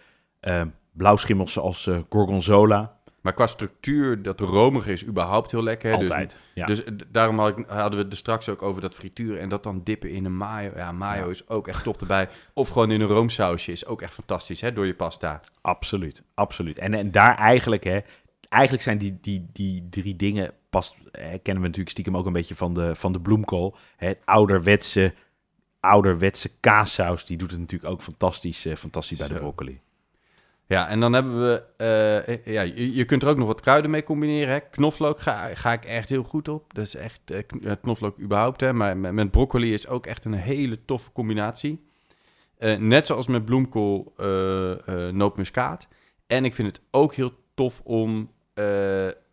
[0.97, 5.91] Blauwschimmels zoals eh, gorgonzola, Maar qua structuur, dat romige is überhaupt heel lekker.
[5.91, 5.97] hè.
[5.97, 6.37] Dus- altijd.
[6.53, 6.65] ja.
[6.65, 9.49] Dus eh, daarom had ik, hadden we het er straks ook over dat frituren en
[9.49, 10.71] dat dan dippen in een mayo.
[10.75, 11.31] Ja, mayo Ja.
[11.31, 12.29] is ook echt top erbij.
[12.53, 15.41] Of gewoon in een roomsausje is ook echt fantastisch, hè, door je pasta.
[15.61, 16.77] absoluut, absoluut.
[16.77, 17.99] En, en daar eigenlijk, hè,
[18.49, 22.33] eigenlijk zijn die, die, die drie dingen, past, hè, kennen we natuurlijk stiekem ook een
[22.33, 23.75] beetje van de, van de bloemkool.
[23.97, 25.13] Hè, het ouderwetse,
[25.79, 29.79] ouderwetse kaassaus, die doet het natuurlijk ook fantastisch, eh, fantastisch bij de broccoli.
[30.67, 31.63] Ja, en dan hebben we...
[31.77, 34.53] eh, eh, ja, je, kunt er ook nog wat kruiden mee combineren.
[34.53, 34.59] Hè.
[34.59, 36.73] Knoflook ga, ga ik echt heel goed op.
[36.73, 38.61] Dat is echt eh, knoflook überhaupt.
[38.61, 38.73] Hè.
[38.73, 41.85] Maar met, broccoli is ook echt een hele toffe combinatie.
[42.77, 44.13] Net zoals met bloemkool,
[45.11, 45.87] nootmuskaat.
[46.27, 48.31] En ik vind het ook heel tof om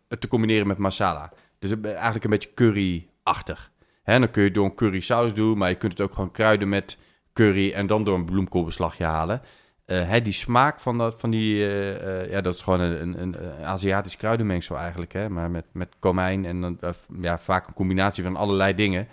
[0.07, 1.33] het te combineren met masala.
[1.59, 3.71] Dus eigenlijk een beetje curry-achtig.
[4.03, 6.31] Hè, dan kun je door een curry saus doen, maar je kunt het ook gewoon
[6.31, 6.97] kruiden met
[7.33, 9.41] curry en dan door een bloemkoolbeslagje halen.
[9.85, 13.21] Eh, hè, die smaak van, dat, van die, eh, eh, ja, dat is gewoon een,
[13.21, 16.79] een, een Aziatisch kruidenmengsel eigenlijk, hè, maar met, met komijn en dan,
[17.21, 19.07] ja, vaak een combinatie van allerlei dingen.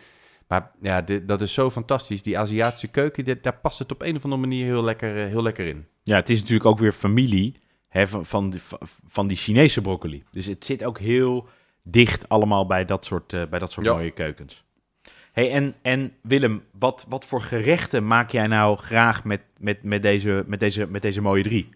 [0.48, 2.22] Maar ja, dit, dat is zo fantastisch.
[2.22, 5.42] Die Aziatische keuken, dit, daar past het op een of andere manier heel lekker, heel
[5.42, 5.86] lekker in.
[6.02, 7.54] Ja, het is natuurlijk ook weer familie
[7.88, 8.60] hè, van, van, die,
[9.06, 10.24] van die Chinese broccoli.
[10.30, 11.48] Dus het zit ook heel
[11.82, 13.92] dicht allemaal bij dat soort, bij dat soort Ja.
[13.92, 14.64] mooie keukens.
[15.32, 20.02] Hey, en, en Willem, wat, wat voor gerechten maak jij nou graag met, met, met,
[20.02, 21.68] deze, met, deze, met deze mooie drie?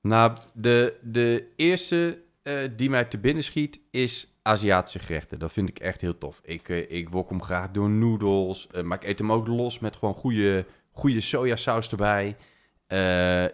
[0.00, 5.38] Nou, de, de eerste eh, die mij te binnen schiet is Aziatische gerechten.
[5.38, 6.40] Dat vind ik echt heel tof.
[6.44, 9.78] Ik, eh, ik wok hem graag door noedels, eh, maar ik eet hem ook los
[9.78, 12.36] met gewoon goede, goede sojasaus erbij.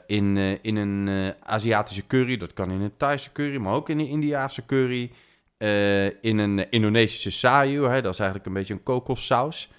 [0.06, 4.08] In, in een Aziatische curry, dat kan in een Thaise curry, maar ook in een
[4.08, 5.10] Indiaanse curry.
[5.60, 9.70] Eh, in een Indonesische sayu, hè, dat is eigenlijk een beetje een kokossaus.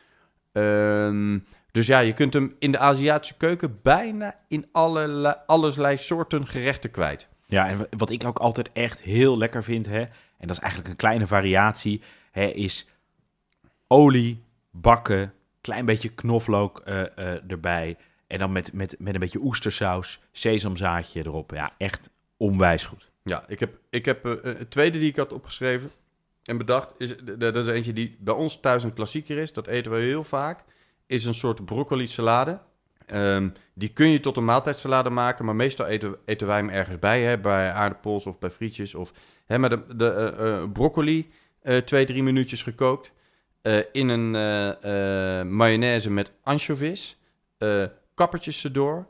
[0.51, 1.39] Ehm,
[1.71, 6.91] dus ja, je kunt hem in de Aziatische keuken bijna in allerlei, allerlei soorten gerechten
[6.91, 7.27] kwijt.
[7.47, 10.59] Ja, en wa- wat ik ook altijd echt heel lekker vind, hè, en dat is
[10.59, 12.87] eigenlijk een kleine variatie, hè, is
[13.87, 17.97] olie, bakken, klein beetje knoflook eh, eh, erbij.
[18.27, 21.51] En dan met, met, met een beetje oestersaus, sesamzaadje erop.
[21.51, 23.11] Ja, echt onwijs goed.
[23.23, 25.89] Ja, ik heb, ik heb eh, een tweede die ik had opgeschreven
[26.43, 26.93] en bedacht.
[26.97, 29.53] Is, dat is eentje die bij ons thuis een klassieker is.
[29.53, 30.63] Dat eten we heel vaak.
[31.05, 32.60] Is een soort broccoli salade.
[33.05, 36.99] Ehm, die kun je tot een maaltijdsalade maken, maar meestal eten, eten wij hem ergens
[36.99, 37.21] bij.
[37.21, 38.95] Hè, bij aardappels of bij frietjes.
[38.95, 39.12] Of,
[39.45, 41.31] hè, maar de, de eh, eh, broccoli,
[41.62, 43.12] eh, twee, drie minuutjes gekookt.
[43.62, 47.17] eh, in een eh, eh, mayonaise met anchovies.
[47.57, 49.07] eh kappertjes erdoor.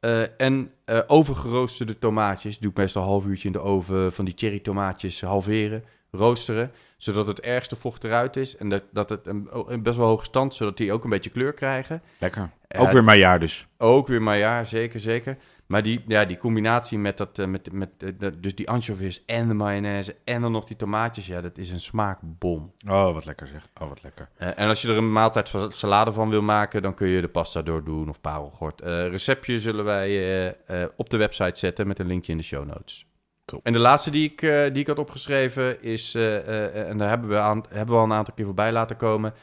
[0.00, 2.58] Eh, en eh, overgeroosterde tomaatjes.
[2.58, 4.12] Doe ik meestal een half uurtje in de oven.
[4.12, 6.72] Van die cherry tomaatjes halveren, roosteren.
[6.96, 8.56] Zodat het ergste vocht eruit is.
[8.56, 11.30] En dat, dat het een, een best wel hoge stand, zodat die ook een beetje
[11.30, 12.02] kleur krijgen.
[12.18, 12.50] Lekker.
[12.68, 13.66] Ja, Ook weer maar jaar dus.
[13.78, 15.36] Ook weer, maar ja, zeker, zeker.
[15.68, 19.48] Maar die, ja, die combinatie met, dat, eh, met, met eh, dus die anchovies en
[19.48, 22.72] de mayonaise en dan nog die tomaatjes, ja, dat is een smaakbom.
[22.86, 23.68] Oh, wat lekker zeg.
[23.80, 24.28] Oh, wat lekker.
[24.36, 27.20] Eh, en als je er een maaltijd van salade van wil maken, dan kun je
[27.20, 28.80] de pasta door doen of parelgort.
[28.80, 30.56] Receptje zullen wij
[30.96, 33.06] op de website zetten met een linkje in de show notes.
[33.44, 33.64] Top.
[33.64, 37.64] En de laatste die ik, die ik had opgeschreven is, en daar hebben we, aan,
[37.68, 39.34] hebben we al een aantal keer voorbij laten komen,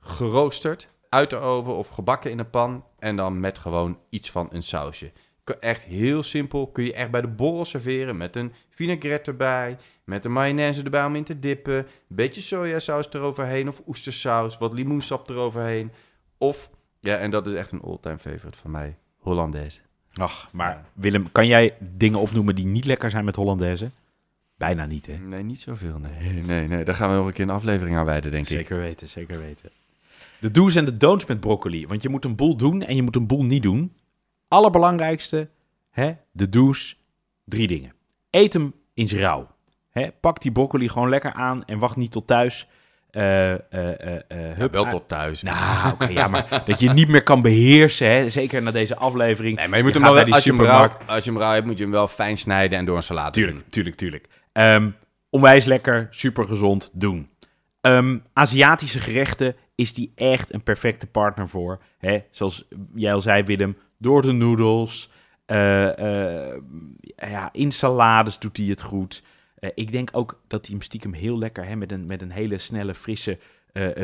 [0.00, 4.48] geroosterd uit de oven of gebakken in een pan en dan met gewoon iets van
[4.52, 5.12] een sausje.
[5.60, 10.24] Echt heel simpel, kun je echt bij de borrel serveren met een vinaigrette erbij, met
[10.24, 15.30] een mayonaise erbij om in te dippen, een beetje sojasaus eroverheen of oestersaus, wat limoensap
[15.30, 15.92] eroverheen.
[16.38, 19.80] Of, ja, en dat is echt een all-time favorite van mij, Hollandaise.
[20.14, 20.84] Ach, maar.
[20.92, 23.90] Willem, kan jij dingen opnoemen die niet lekker zijn met Hollandaise?
[24.56, 25.16] Bijna niet, hè?
[25.16, 26.42] Nee, niet zoveel, nee.
[26.42, 28.56] Nee, nee, daar gaan we nog een keer een aflevering aan wijden, denk ik.
[28.56, 29.70] Zeker weten, zeker weten.
[30.44, 31.86] De do's en de don'ts met broccoli.
[31.86, 33.92] Want je moet een boel doen en je moet een boel niet doen.
[34.48, 35.48] Allerbelangrijkste,
[35.90, 37.00] hè, de do's,
[37.44, 37.92] drie dingen.
[38.30, 39.48] Eet hem in zijn rauw.
[39.90, 42.68] Hè, pak die broccoli gewoon lekker aan en wacht niet tot thuis.
[43.10, 43.58] Ja,
[44.54, 45.42] hup, wel ah, tot thuis.
[45.42, 49.56] Nou, oké, ja, maar dat je niet meer kan beheersen, hè, zeker na deze aflevering.
[49.56, 51.52] Nee, maar je moet Je hem wel, als je, hem rauw, als je hem rauw
[51.52, 53.68] hebt, moet je hem wel fijn snijden en door een salade Tuurlijk, doen.
[53.68, 54.28] tuurlijk, tuurlijk.
[54.52, 54.90] Ehm,
[55.30, 57.28] onwijs lekker, super gezond, doen.
[57.80, 61.82] Ehm, Aziatische gerechten is die echt een perfecte partner voor.
[61.98, 62.18] Hè?
[62.30, 65.10] Zoals jij al zei, Willem, door de noedels.
[65.46, 66.60] eh, eh,
[67.14, 69.22] ja, in salades doet hij het goed.
[69.54, 72.30] Eh, ik denk ook dat hij hem stiekem heel lekker, hè, met, een, met een
[72.30, 73.38] hele snelle, frisse,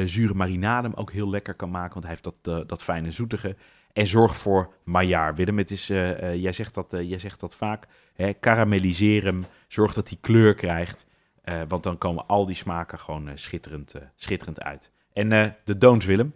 [0.04, 1.92] zure marinade, hem ook heel lekker kan maken.
[1.92, 3.56] Want hij heeft dat, dat fijne zoetige.
[3.92, 5.36] En zorg voor maillard.
[5.36, 7.86] Willem, het is, jij, zegt dat, jij zegt dat vaak.
[8.14, 9.44] Hè, karamelliseer hem.
[9.68, 11.06] Zorg dat hij kleur krijgt.
[11.68, 14.90] Want dan komen al die smaken gewoon schitterend, schitterend uit.
[15.12, 16.34] En eh, de don'ts, Willem.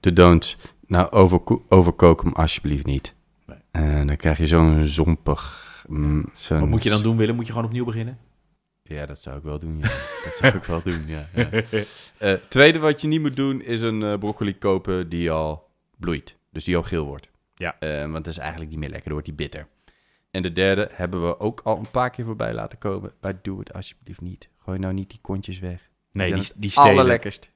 [0.00, 0.56] De don'ts.
[0.86, 3.14] Nou, overko- overkook hem alsjeblieft niet.
[3.46, 3.58] Nee.
[3.70, 5.84] En dan krijg je zo'n zompig...
[5.88, 7.34] mm, Wat moet je dan doen, Willem?
[7.34, 8.18] Moet je gewoon opnieuw beginnen?
[8.82, 9.82] Ja, dat zou ik wel doen, ja.
[10.24, 11.28] dat zou ik wel doen, ja.
[11.34, 11.50] ja.
[12.18, 16.36] Eh, tweede wat je niet moet doen, is een eh, broccoli kopen die al bloeit.
[16.52, 17.28] Dus die al geel wordt.
[17.54, 17.76] Ja.
[17.78, 19.66] Eh, want dat is eigenlijk niet meer lekker, dan wordt die bitter.
[20.30, 23.12] En de derde hebben we ook al een paar keer voorbij laten komen.
[23.20, 24.48] Maar doe het alsjeblieft niet.
[24.58, 25.88] Gooi nou niet die kontjes weg.
[26.12, 26.90] Nee, die, die stelen.
[26.90, 27.48] Allerlekkerst.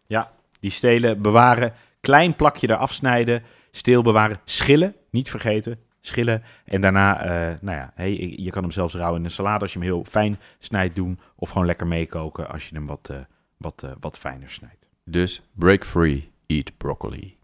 [0.60, 1.72] Die stelen, bewaren.
[2.00, 3.42] Klein plakje eraf snijden.
[3.70, 4.40] Steel bewaren.
[4.44, 5.78] Schillen, niet vergeten.
[6.00, 6.42] Schillen.
[6.64, 9.60] En daarna, eh, nou ja, hey, je je kan hem zelfs rauw in een salade
[9.60, 11.20] als je hem heel fijn snijdt doen.
[11.36, 13.16] Of gewoon lekker meekoken als je hem wat, eh,
[13.56, 14.86] wat, eh, wat fijner snijdt.
[15.04, 17.38] Dus break free, eat broccoli.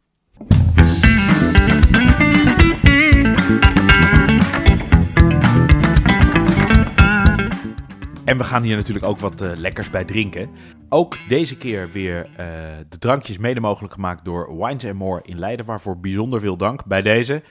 [8.26, 10.50] En we gaan hier natuurlijk ook wat eh, lekkers bij drinken.
[10.88, 12.46] Ook deze keer weer eh,
[12.88, 15.66] de drankjes mede mogelijk gemaakt door Wines More in Leiden.
[15.66, 17.42] Waarvoor bijzonder veel dank bij deze.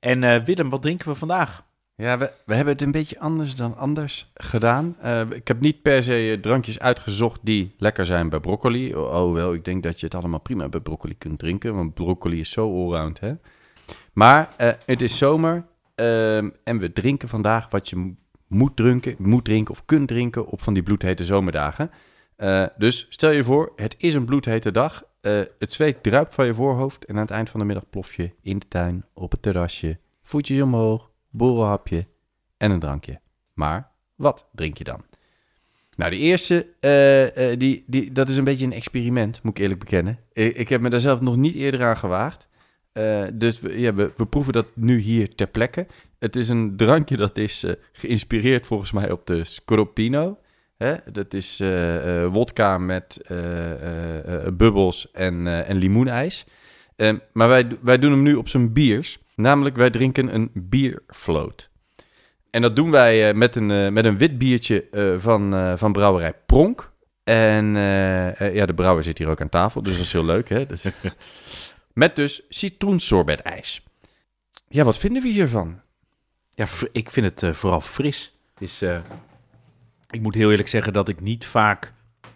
[0.00, 1.64] En eh, Willem, wat drinken we vandaag?
[1.96, 4.96] Ja, we, we hebben het een beetje anders dan anders gedaan.
[5.30, 8.94] Ik heb niet per se drankjes uitgezocht die lekker zijn bij broccoli.
[8.94, 11.94] Oh, oh, wel, ik denk dat je het allemaal prima bij broccoli kunt drinken, want
[11.94, 13.32] broccoli is zo allround, hè.
[14.12, 14.48] Maar
[14.86, 15.64] het is zomer
[15.94, 18.14] ehm, en we drinken vandaag wat je
[18.52, 21.90] moet drinken, moet drinken of kunt drinken op van die bloedhete zomerdagen.
[22.36, 25.04] Eh, dus stel je voor, het is een bloedhete dag.
[25.20, 28.14] Eh, het zweet druipt van je voorhoofd en aan het eind van de middag plof
[28.14, 32.06] je in de tuin, op het terrasje, voetjes omhoog, borrelhapje
[32.56, 33.20] en een drankje.
[33.54, 35.04] Maar wat drink je dan?
[35.96, 39.80] Nou, de eerste, eh, die, die, dat is een beetje een experiment, moet ik eerlijk
[39.80, 40.18] bekennen.
[40.32, 42.48] Ik, ik heb me daar zelf nog niet eerder aan gewaagd.
[42.92, 45.86] Eh, dus we, ja, we, proeven dat nu hier ter plekke.
[46.22, 50.38] Het is een drankje dat is eh, geïnspireerd volgens mij op de Scorpino.
[50.76, 50.94] Hè?
[51.12, 53.20] Dat is eh, wodka met
[54.56, 56.46] bubbels en, en limoenijs.
[56.96, 59.18] Eh, maar wij, wij doen hem nu op zijn biers.
[59.34, 61.68] Namelijk, wij drinken een bierfloat.
[62.50, 64.84] En dat doen wij met, een, met een wit biertje
[65.18, 66.92] van, van brouwerij Pronk.
[67.24, 67.66] En
[68.52, 70.48] ja, de brouwer zit hier ook aan tafel, dus dat is heel leuk.
[70.48, 70.64] Hè?
[71.94, 73.82] Met dus citroensorbetijs.
[74.68, 75.80] Ja, wat vinden we hiervan?
[76.50, 78.36] Ja, ik vind het eh, vooral fris.
[78.54, 79.00] Het is, eh,
[80.10, 81.92] ik moet heel eerlijk zeggen dat ik niet vaak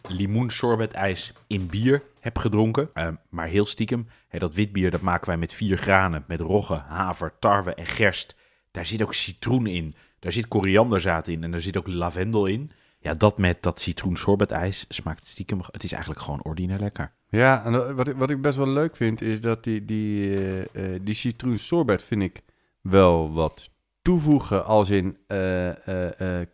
[0.08, 2.90] limoensorbetijs in bier heb gedronken.
[2.94, 6.24] Eh, maar heel stiekem, hè, dat witbier dat maken wij met vier granen.
[6.26, 8.34] Met rogge, haver, tarwe en gerst.
[8.70, 9.92] Daar zit ook citroen in.
[10.18, 12.70] Daar zit korianderzaad in en daar zit ook lavendel in.
[12.98, 15.60] Ja, dat met dat citroensorbetijs smaakt stiekem...
[15.70, 17.12] Het is eigenlijk gewoon ordinair lekker.
[17.28, 20.94] Ja, en wat ik, wat ik best wel leuk vind, is dat die, die, eh,
[20.94, 22.42] eh, die citroensorbet vind ik
[22.80, 23.70] wel wat
[24.02, 25.70] toevoegen als in eh,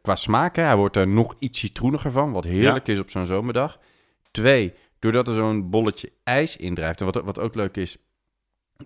[0.03, 0.57] qua smaak.
[0.57, 0.63] Hè.
[0.63, 3.79] Hij wordt er nog iets citroeniger van, wat heerlijk is op zo'n zomerdag.
[4.31, 7.01] Twee, doordat er zo'n bolletje ijs indrijft.
[7.01, 7.97] En wat, wat ook leuk is,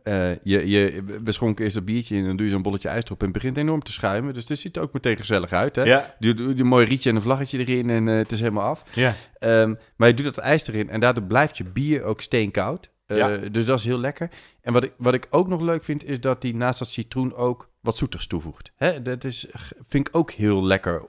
[0.02, 2.88] eh, je, je, we schonken eerst dat biertje in en dan doe je zo'n bolletje
[2.88, 4.34] ijs erop en het begint enorm te schuimen.
[4.34, 5.76] Dus het ziet er ook meteen gezellig uit.
[5.76, 5.82] Hè?
[5.82, 8.38] Ja, Doe, doe, doe een mooi rietje en een vlaggetje erin en eh, het is
[8.40, 8.82] helemaal af.
[8.94, 9.14] ja.
[9.38, 12.90] Ehm, maar je doet dat ijs erin en daardoor blijft je bier ook steenkoud.
[13.06, 13.36] Eh, Ja.
[13.36, 14.30] Dus dat is heel lekker.
[14.60, 17.34] En wat ik, wat ik ook nog leuk vind, is dat hij naast dat citroen
[17.34, 18.70] ook wat zoeters toevoegt.
[18.76, 19.02] Hè?
[19.02, 19.46] Dat is,
[19.88, 21.02] vind ik ook heel lekker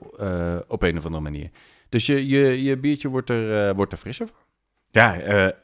[0.68, 1.50] op een of andere manier.
[1.88, 4.36] Dus je, je, je biertje wordt er, wordt er frisser van.
[4.90, 5.14] Ja,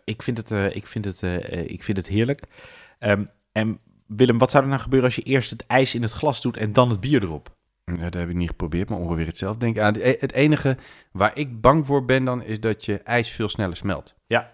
[0.04, 1.22] ik, vind het, ik, vind het,
[1.70, 2.40] ik vind het heerlijk.
[2.98, 6.12] Ehm, en Willem, wat zou er nou gebeuren als je eerst het ijs in het
[6.12, 7.54] glas doet en dan het bier erop?
[7.84, 9.58] Ja, dat heb ik niet geprobeerd, maar ongeveer hetzelfde.
[9.58, 9.94] Denk ik aan.
[9.98, 10.76] Het enige
[11.12, 14.14] waar ik bang voor ben dan, is dat je ijs veel sneller smelt.
[14.26, 14.52] Ja.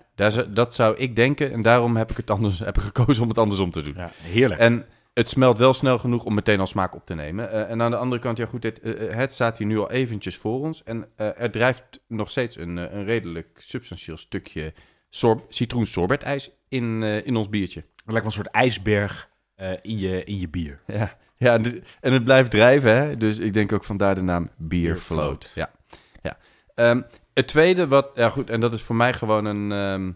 [0.48, 3.38] Dat zou ik denken en daarom heb ik, het anders, heb ik gekozen om het
[3.38, 3.94] andersom te doen.
[3.96, 4.60] Ja, heerlijk.
[4.60, 7.50] En het smelt wel snel genoeg om meteen al smaak op te nemen.
[7.50, 9.78] Eh, en aan de andere kant, ja goed, dit, eh, eh, het staat hier nu
[9.78, 10.82] al eventjes voor ons.
[10.82, 14.72] En eh, er drijft nog steeds een, eh, een redelijk substantieel stukje
[15.10, 17.84] sor citroensorbetijs in, eh, in ons biertje.
[18.04, 20.80] Het lijkt wel een soort ijsberg eh, in, je, in je bier.
[20.86, 21.54] Ja, ja
[22.00, 23.16] en, het blijft drijven, hè?
[23.16, 25.48] dus ik denk ook vandaar de naam Beer Beer Float.
[25.48, 25.52] Float.
[25.54, 25.70] Ja.
[26.22, 26.36] Ja.
[26.74, 27.02] Ehm,
[27.34, 30.12] het tweede, wat, ja goed, en dat is voor mij gewoon een, ehm,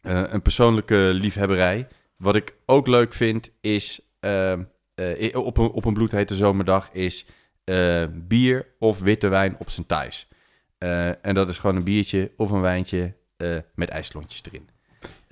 [0.00, 1.88] eh, een persoonlijke liefhebberij.
[2.16, 4.62] Wat ik ook leuk vind, is ehm,
[4.94, 7.26] eh, op, een, op een bloedhete zomerdag, is
[8.10, 10.28] bier of witte wijn op zijn thuis.
[11.22, 13.14] En dat is gewoon een biertje of een wijntje
[13.74, 14.68] met ijsklontjes erin.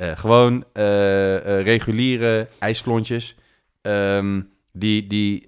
[0.01, 3.37] Eh, gewoon eh, eh, reguliere ijsklontjes.
[3.83, 4.41] Ehm,
[4.73, 5.45] die die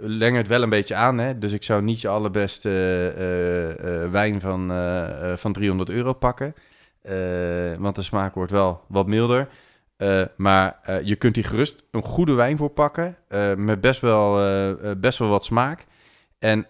[0.00, 1.18] lengen het wel een beetje aan.
[1.18, 1.38] Hè?
[1.38, 2.70] Dus ik zou niet je allerbeste
[4.10, 4.68] wijn van,
[5.38, 6.54] van 300 euro pakken.
[7.78, 9.48] Want de smaak wordt wel wat milder.
[10.36, 13.16] Maar je kunt hier gerust een goede wijn voor pakken.
[13.56, 14.40] met best wel,
[14.96, 15.84] best wel wat smaak.
[16.38, 16.66] En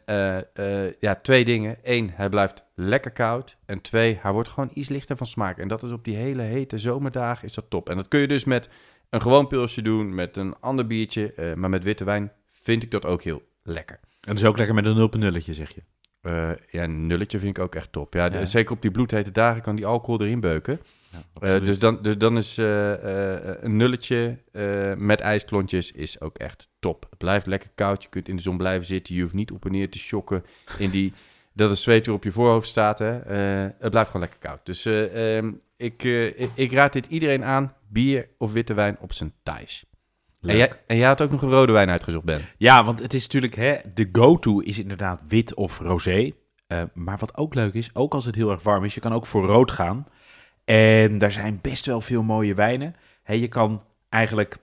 [1.01, 1.77] ja, twee dingen.
[1.83, 3.57] Eén, hij blijft lekker koud.
[3.67, 5.59] En twee, hij wordt gewoon iets lichter van smaak.
[5.59, 7.89] En dat is op die hele hete zomerdagen is dat top.
[7.89, 8.69] En dat kun je dus met
[9.11, 11.33] een gewoon pilsje doen, met een ander biertje.
[11.33, 14.01] eh, maar met witte wijn vind ik dat ook heel lekker.
[14.21, 15.83] En dus ook lekker met een 0.0'tje, zeg je.
[16.21, 18.15] Eh, ja, een nulletje vind ik ook echt top.
[18.15, 20.81] Ja, de- zeker op die bloedhete dagen kan die alcohol erin beuken.
[21.11, 24.39] Ja, Eh, dus, dan, dus dan is een nulletje
[24.97, 27.07] met ijsklontjes is ook echt top.
[27.11, 28.03] Het blijft lekker koud.
[28.03, 29.15] Je kunt in de zon blijven zitten.
[29.15, 30.45] Je hoeft niet op en neer te shocken
[30.79, 31.13] in die,
[31.59, 32.99] dat het zweet weer op je voorhoofd staat.
[32.99, 33.19] Hè.
[33.19, 34.61] Eh, het blijft gewoon lekker koud.
[34.63, 37.73] Dus eh, ehm, ik, eh, ik, ik raad dit iedereen aan.
[37.89, 39.85] Bier of witte wijn op zijn thijs.
[40.41, 42.41] En jij, en jij had ook nog een rode wijn uitgezocht, Ben.
[42.57, 46.33] Ja, want het is natuurlijk, hè, de go-to is inderdaad wit of rosé.
[46.95, 49.27] Maar wat ook leuk is, ook als het heel erg warm is, je kan ook
[49.27, 50.07] voor rood gaan.
[50.65, 52.95] En daar zijn best wel veel mooie wijnen.
[53.23, 54.57] Hè, je kan eigenlijk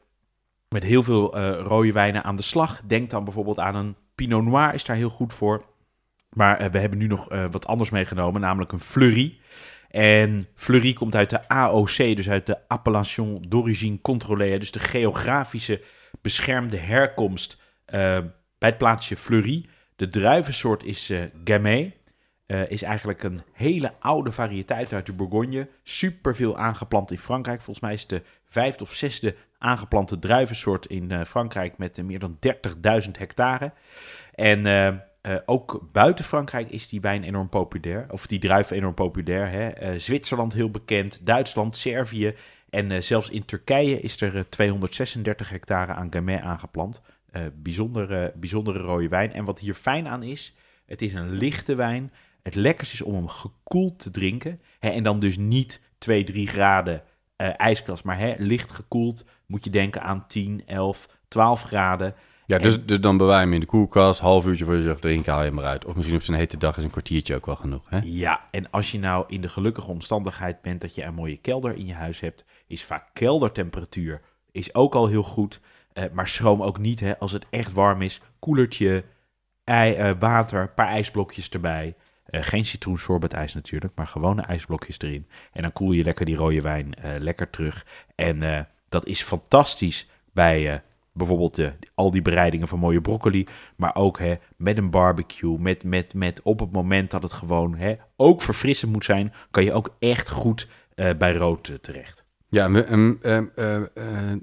[0.69, 2.81] met heel veel rode wijnen aan de slag.
[2.85, 5.63] Denk dan bijvoorbeeld aan een Pinot Noir, is daar heel goed voor.
[6.35, 9.37] Maar eh, we hebben nu nog eh, wat anders meegenomen, namelijk een Fleury.
[9.89, 14.57] En Fleury komt uit de AOC, dus uit de Appellation d'Origine Contrôlée.
[14.57, 15.81] Dus de geografische
[16.21, 17.99] beschermde herkomst eh,
[18.57, 19.65] bij het plaatsje Fleury.
[19.95, 21.97] De druivensoort is eh Gamay.
[22.67, 25.67] Is eigenlijk een hele oude variëteit uit de Bourgogne.
[25.83, 27.61] Super veel aangeplant in Frankrijk.
[27.61, 32.37] Volgens mij is het de vijfde of zesde aangeplante druivensoort in Frankrijk met meer dan
[33.05, 33.71] 30.000 hectare.
[34.33, 34.65] En
[35.25, 38.05] eh, ook buiten Frankrijk is die wijn enorm populair.
[38.09, 39.49] Of die druif enorm populair.
[39.49, 39.67] Hè?
[39.67, 42.35] Eh, Zwitserland heel bekend, Duitsland, Servië.
[42.69, 47.01] En eh, zelfs in Turkije is er eh, 236 hectare aan Gamay aangeplant.
[47.53, 49.33] Bijzondere, bijzondere rode wijn.
[49.33, 52.11] En wat hier fijn aan is, het is een lichte wijn.
[52.43, 54.61] Het lekkerste is om hem gekoeld te drinken.
[54.79, 57.03] Hè, en dan dus niet 2, 3 graden
[57.35, 59.25] ijskast, maar hè, licht gekoeld.
[59.45, 62.15] Moet je denken aan 10, 11, 12 graden.
[62.47, 64.19] Ja, En- dus, dus dan bewaar je hem in de koelkast.
[64.19, 65.85] Half uurtje voor je zegt, drinken, haal je hem eruit.
[65.85, 67.89] Of misschien op zo'n hete dag is een kwartiertje ook wel genoeg.
[67.89, 67.99] Hè?
[68.03, 71.75] Ja, en als je nou in de gelukkige omstandigheid bent dat je een mooie kelder
[71.75, 74.21] in je huis hebt, is vaak keldertemperatuur
[74.51, 75.59] is ook al heel goed.
[75.93, 78.21] Eh, maar schroom ook niet hè, als het echt warm is.
[78.39, 79.03] Koelertje,
[79.63, 81.95] ei, eh, water, een paar ijsblokjes erbij.
[82.25, 85.27] Eh, geen citroensorbetijs natuurlijk, maar gewone ijsblokjes erin.
[85.51, 87.85] En dan koel je lekker die rode wijn lekker terug.
[88.15, 90.83] En dat is fantastisch bij
[91.15, 93.47] bijvoorbeeld de, al die bereidingen van mooie broccoli.
[93.75, 97.75] Maar ook hè, met een barbecue, met, met, met op het moment dat het gewoon
[97.75, 102.25] hè, ook verfrissend moet zijn, kan je ook echt goed eh, bij rood eh, terecht.
[102.49, 103.83] Ja, eh, eh,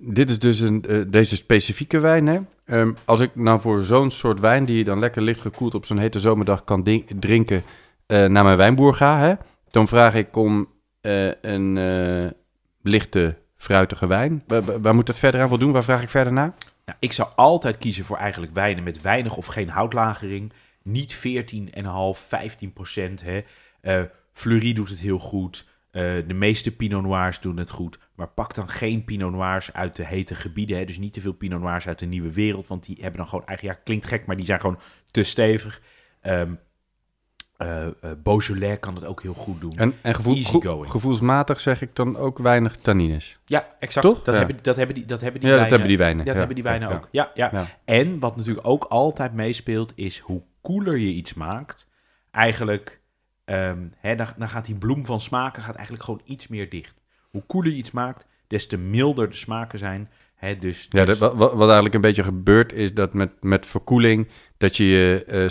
[0.00, 2.26] dit is dus een, eh, deze specifieke wijn.
[2.26, 2.40] Hè?
[2.64, 5.86] Ehm, als ik nou voor zo'n soort wijn, die je dan lekker licht gekoeld op
[5.86, 7.62] zo'n hete zomerdag kan drinken,
[8.06, 9.34] eh, naar mijn wijnboer ga, hè?
[9.70, 10.66] dan vraag ik om
[11.00, 12.30] eh, een eh,
[12.82, 14.44] lichte, fruitige wijn.
[14.80, 15.72] Waar, moet dat verder aan voldoen?
[15.72, 16.54] Waar vraag ik verder naar?
[16.84, 20.52] Nou, ik zou altijd kiezen voor eigenlijk wijnen met weinig of geen houtlagering.
[20.82, 21.20] Niet 14,5,
[22.12, 23.22] 15 procent.
[23.22, 23.44] Hè.
[23.80, 24.02] Eh,
[24.32, 25.66] Fleury doet het heel goed.
[25.90, 27.98] Eh, de meeste Pinot Noirs doen het goed.
[28.14, 30.76] Maar pak dan geen Pinot Noirs uit de hete gebieden.
[30.76, 30.84] Hè.
[30.84, 32.68] Dus niet te veel Pinot Noirs uit de nieuwe wereld.
[32.68, 35.82] Want die hebben dan gewoon eigenlijk, ja, klinkt gek, maar die zijn gewoon te stevig.
[36.20, 36.52] Ehm
[37.56, 37.86] eh,
[38.22, 39.72] Beaujolais kan het ook heel goed doen.
[39.76, 40.36] En, en gevoel,
[40.84, 43.38] gevoelsmatig zeg ik dan ook weinig tannines.
[43.44, 44.06] ja, exact.
[44.06, 44.22] Toch?
[44.22, 44.38] Dat, Ja.
[44.40, 45.78] hebben, dat, hebben die, dat hebben die Ja, dat wijnen.
[45.80, 46.24] hebben die wijnen.
[46.24, 46.38] Dat ja.
[46.38, 47.08] hebben die wijnen ook.
[47.10, 47.66] Ja, ja.
[47.84, 51.88] En wat natuurlijk ook altijd meespeelt, is hoe koeler je iets maakt,
[52.30, 53.00] eigenlijk,
[53.44, 56.94] ehm, hè, dan, dan gaat die bloem van smaken gaat eigenlijk gewoon iets meer dicht.
[57.30, 60.10] Hoe koeler je iets maakt, des te milder de smaken zijn.
[60.34, 63.66] Hè, dus, Ja, dus- dat, wat, wat eigenlijk een beetje gebeurt is dat met, met
[63.66, 64.28] verkoeling
[64.58, 65.48] dat je je eh,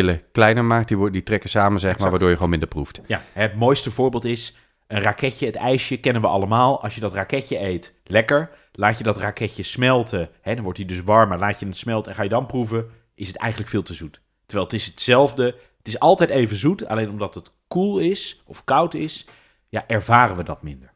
[0.00, 0.88] smaakpapillen kleiner maakt.
[0.88, 3.00] Die, die trekken samen, zeg maar, waardoor je gewoon minder proeft.
[3.06, 4.54] ja, het mooiste voorbeeld is
[4.86, 6.82] een raketje, het ijsje, kennen we allemaal.
[6.82, 8.50] Als je dat raketje eet, lekker.
[8.72, 11.38] Laat je dat raketje smelten, hè, dan wordt hij dus warmer.
[11.38, 14.20] Laat je het smelten en ga je dan proeven, is het eigenlijk veel te zoet.
[14.46, 15.44] Terwijl het is hetzelfde,
[15.78, 19.26] het is altijd even zoet, alleen omdat het koel is of koud is,
[19.68, 20.92] ja, ervaren we dat minder.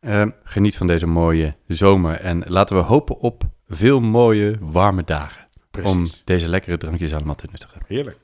[0.00, 5.48] Ehm, geniet van deze mooie zomer en laten we hopen op veel mooie, warme dagen.
[5.82, 7.80] Om deze lekkere drankjes allemaal te nuttigen.
[7.86, 8.18] Heerlijk.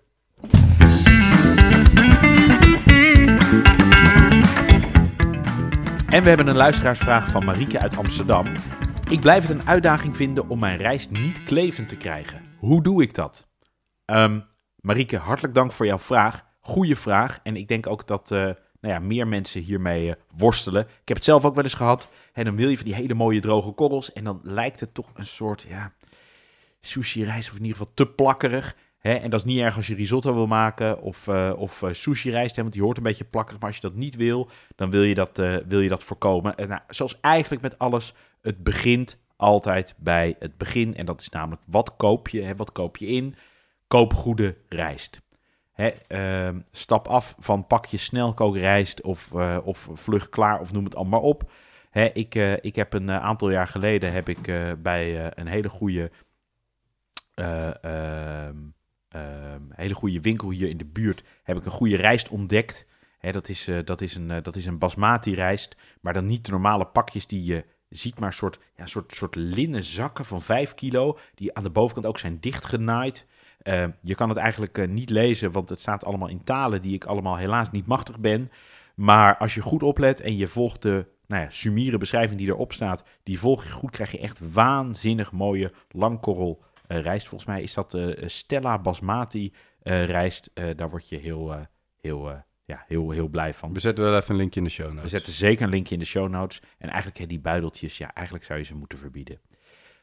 [6.09, 8.47] En we hebben een luisteraarsvraag van Marieke uit Amsterdam.
[9.11, 12.43] Ik blijf het een uitdaging vinden om mijn rijst niet klevend te krijgen.
[12.59, 13.49] Hoe doe ik dat?
[14.05, 14.41] Ehm
[14.81, 16.45] Marieke, hartelijk dank voor jouw vraag.
[16.61, 17.41] Goeie vraag.
[17.43, 18.39] En ik denk ook dat eh,
[18.81, 20.83] nou ja, meer mensen hiermee eh, worstelen.
[20.83, 22.09] Ik heb het zelf ook wel eens gehad.
[22.33, 24.13] En dan wil je van die hele mooie droge korrels.
[24.13, 25.93] En dan lijkt het toch een soort ja,
[26.89, 28.76] sushi-rijst, of in ieder geval te plakkerig.
[28.99, 29.14] Hè?
[29.14, 32.57] En dat is niet erg als je risotto wil maken of, eh, of eh, sushi-rijst,
[32.57, 33.61] hè, want die hoort een beetje plakkerig.
[33.61, 36.57] Maar als je dat niet wil, dan wil je dat, eh, wil je dat voorkomen.
[36.57, 40.97] En, nou, zoals eigenlijk met alles, het begint altijd bij het begin.
[40.97, 42.43] En dat is namelijk, wat koop je?
[42.43, 42.57] Hè?
[42.57, 43.34] Wat koop je in?
[43.89, 45.20] Koop goede rijst.
[45.72, 50.97] Hè, ehm, stap af van pakje snelkookrijst of, eh, of vlug klaar of noem het
[50.97, 51.51] allemaal op.
[51.91, 56.11] Hè, ik, ik heb een aantal jaar geleden heb ik bij een hele goede,
[59.70, 62.86] hele goede winkel hier in de buurt heb ik een goede rijst ontdekt.
[63.20, 66.45] Dat, is, eh, dat, is een, eh, dat is een basmati rijst, maar dan niet
[66.45, 70.74] de normale pakjes die je ziet, maar soort, ja, soort, soort linnen zakken van 5
[70.74, 73.26] kilo, die aan de bovenkant ook zijn dichtgenaaid.
[73.59, 76.95] Eh, je kan het eigenlijk eh, niet lezen, want het staat allemaal in talen die
[76.95, 78.51] ik allemaal helaas niet machtig ben.
[78.95, 83.05] Maar als je goed oplet en je volgt de nou ja, beschrijving die erop staat,
[83.22, 87.28] die volg je goed, krijg je echt waanzinnig mooie langkorrel eh, rijst.
[87.28, 90.51] Volgens mij is dat eh, Stella Basmati eh, rijst.
[90.55, 91.61] Eh, daar word je heel, eh,
[92.01, 93.72] heel, eh, ja, heel, heel blij van.
[93.72, 95.03] We zetten wel even een linkje in de show notes.
[95.03, 96.62] We zetten zeker een linkje in de show notes.
[96.78, 99.41] En eigenlijk hè, die buideltjes, ja, eigenlijk zou je ze moeten verbieden.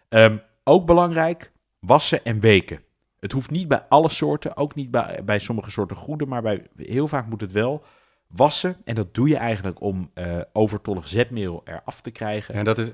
[0.09, 2.83] Ehm, ook belangrijk, wassen en weken.
[3.19, 6.67] Het hoeft niet bij alle soorten, ook niet bij, bij sommige soorten groenten, maar bij,
[6.75, 7.86] heel vaak moet het wel
[8.27, 8.77] wassen.
[8.83, 12.53] En dat doe je eigenlijk om eh, overtollig zetmeel eraf te krijgen.
[12.53, 12.89] En dat is,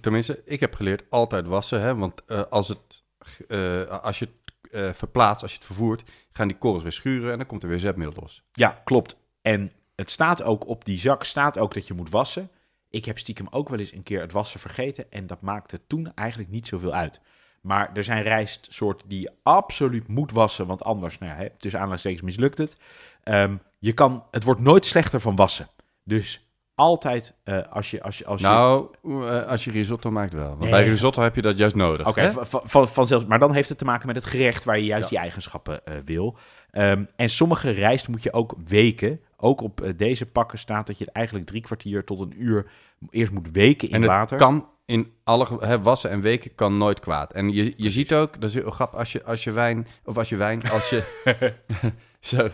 [0.00, 3.03] tenminste, ik heb geleerd altijd wassen, hè, want eh, als, het,
[3.48, 7.32] eh, als je het eh, verplaatst, als je het vervoert, gaan die korrels weer schuren
[7.32, 8.42] en dan komt er weer zetmeel los.
[8.52, 9.16] Ja, klopt.
[9.42, 12.50] En het staat ook op die zak, staat ook dat je moet wassen.
[12.90, 16.14] Ik heb stiekem ook wel eens een keer het wassen vergeten en dat maakte toen
[16.14, 17.20] eigenlijk niet zoveel uit.
[17.60, 22.22] Maar er zijn rijstsoorten die je absoluut moet wassen, want anders, nou ja, tussen aanhalingstekens
[22.22, 22.76] mislukt het.
[23.22, 25.68] Ehm, je kan, het wordt nooit slechter van wassen.
[26.02, 26.43] Dus
[26.74, 28.02] altijd eh, als je...
[28.02, 30.48] Als je, als je Nou, eh, als je risotto maakt wel.
[30.48, 30.70] Want Nee.
[30.70, 32.06] bij risotto heb je dat juist nodig.
[32.06, 32.30] Oké, hè?
[32.44, 33.24] van.
[33.28, 35.10] Maar dan heeft het te maken met het gerecht waar je juist Ja.
[35.10, 36.36] die eigenschappen eh, wil.
[36.70, 39.20] Ehm, en sommige rijst moet je ook weken.
[39.36, 42.66] Ook op deze pakken staat dat je het eigenlijk drie kwartier tot een uur
[43.10, 44.36] eerst moet weken in En het water.
[44.36, 47.32] kan in alle hè, wassen en weken kan nooit kwaad.
[47.32, 50.18] En je, je ziet ook, dat is heel grappig, als je, als je wijn, of
[50.18, 51.02] als je wijn, als je...
[52.20, 52.48] zo.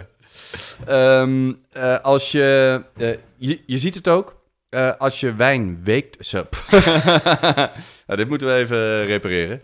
[0.86, 3.60] Ehm, eh, als je, eh, je...
[3.66, 4.36] Je ziet het ook,
[4.68, 6.26] eh, als je wijn weekt...
[6.26, 6.44] Zo.
[8.06, 9.62] nou, dit moeten we even repareren.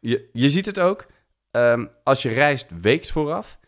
[0.00, 1.06] Je, je ziet het ook.
[1.50, 3.58] Ehm, als je rijst weekt vooraf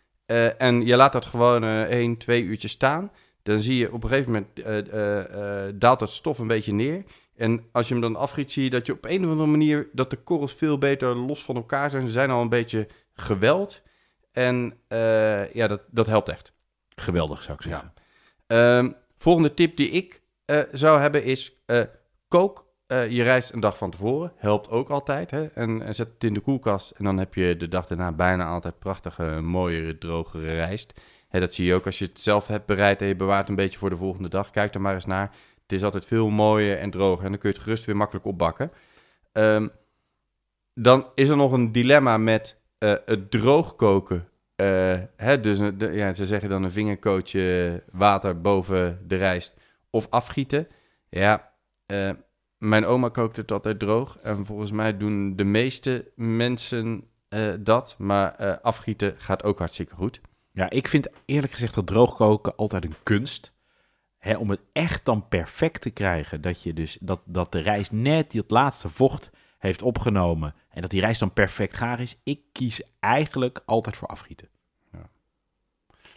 [0.58, 3.10] en je laat dat gewoon eh 1, 2 uurtjes staan,
[3.42, 7.04] dan zie je op een gegeven moment daalt dat stof een beetje neer.
[7.36, 9.88] En als je hem dan afgiet, zie je dat je op een of andere manier
[9.92, 12.06] dat de korrels veel beter los van elkaar zijn.
[12.06, 13.82] Ze zijn al een beetje geweld.
[14.32, 16.52] En eh, ja, dat, dat helpt echt.
[16.96, 17.92] Geweldig, zou ik zeggen.
[18.46, 21.82] Ehm, volgende tip die ik eh, zou hebben is: eh,
[22.28, 22.70] kook
[23.08, 24.32] je rijst een dag van tevoren.
[24.36, 25.30] Helpt ook altijd.
[25.30, 25.46] Hè?
[25.46, 26.90] En, en zet het in de koelkast.
[26.90, 31.00] En dan heb je de dag daarna bijna altijd prachtige, mooiere, drogere rijst.
[31.28, 33.54] Hè, dat zie je ook als je het zelf hebt bereid en je bewaart een
[33.54, 34.50] beetje voor de volgende dag.
[34.50, 35.34] Kijk er maar eens naar.
[35.62, 37.24] Het is altijd veel mooier en droger.
[37.24, 38.72] En dan kun je het gerust weer makkelijk opbakken.
[39.32, 39.68] Ehm,
[40.74, 44.28] dan is er nog een dilemma met eh, het droog koken.
[44.56, 49.54] Eh, hè, dus de, ja, ze zeggen dan een vingercootje water boven de rijst
[49.90, 50.68] of afgieten.
[51.08, 51.52] Ja,
[51.86, 52.10] eh,
[52.58, 54.18] mijn oma kookt het altijd droog.
[54.22, 57.04] En volgens mij doen de meeste mensen
[57.58, 57.94] dat.
[57.98, 60.20] Maar afgieten gaat ook hartstikke goed.
[60.52, 63.52] Ja, ik vind eerlijk gezegd dat droogkoken altijd een kunst.
[64.18, 66.40] Hè, om het echt dan perfect te krijgen.
[66.40, 69.30] Dat, je dus, dat, dat de rijst net die het laatste vocht
[69.62, 70.54] heeft opgenomen.
[70.70, 72.16] En dat die rijst dan perfect gaar is.
[72.24, 74.48] Ik kies eigenlijk altijd voor afgieten.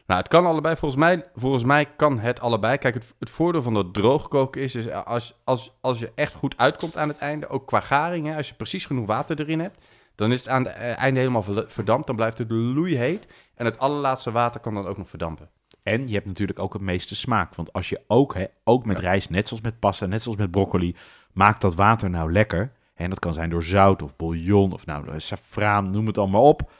[0.05, 0.75] Nou, het kan allebei.
[0.75, 2.77] Volgens mij, volgens mij kan het allebei.
[2.77, 6.57] Kijk, het, het voordeel van dat droogkoken is, is als, als, als je echt goed
[6.57, 9.85] uitkomt aan het einde, ook qua garing, hè, als je precies genoeg water erin hebt,
[10.15, 12.07] dan is het aan het eh, einde helemaal verdampt.
[12.07, 13.27] Dan blijft het loeiheet.
[13.55, 15.49] En het allerlaatste water kan dan ook nog verdampen.
[15.83, 17.55] En je hebt natuurlijk ook het meeste smaak.
[17.55, 19.03] Want als je ook, hè, ook met Ja.
[19.03, 20.95] rijst, net zoals met pasta, net zoals met broccoli,
[21.33, 22.71] maakt dat water nou lekker.
[22.95, 26.47] En dat kan zijn door zout of bouillon of nou, eh, saffraan, noem het allemaal
[26.47, 26.71] op.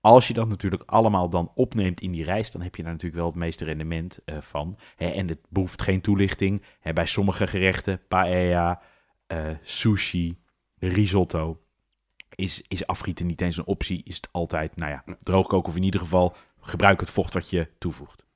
[0.00, 3.20] Als je dat natuurlijk allemaal dan opneemt in die rijst, dan heb je daar natuurlijk
[3.20, 4.78] wel het meeste rendement eh, van.
[4.96, 6.62] Hè, en het behoeft geen toelichting.
[6.80, 8.82] Hè, bij sommige gerechten, paella,
[9.26, 10.38] eh, sushi,
[10.78, 11.60] risotto,
[12.34, 14.02] is, is afgieten niet eens een optie.
[14.04, 17.68] Is het altijd, nou ja, droogkoken of in ieder geval gebruik het vocht wat je
[17.78, 18.26] toevoegt.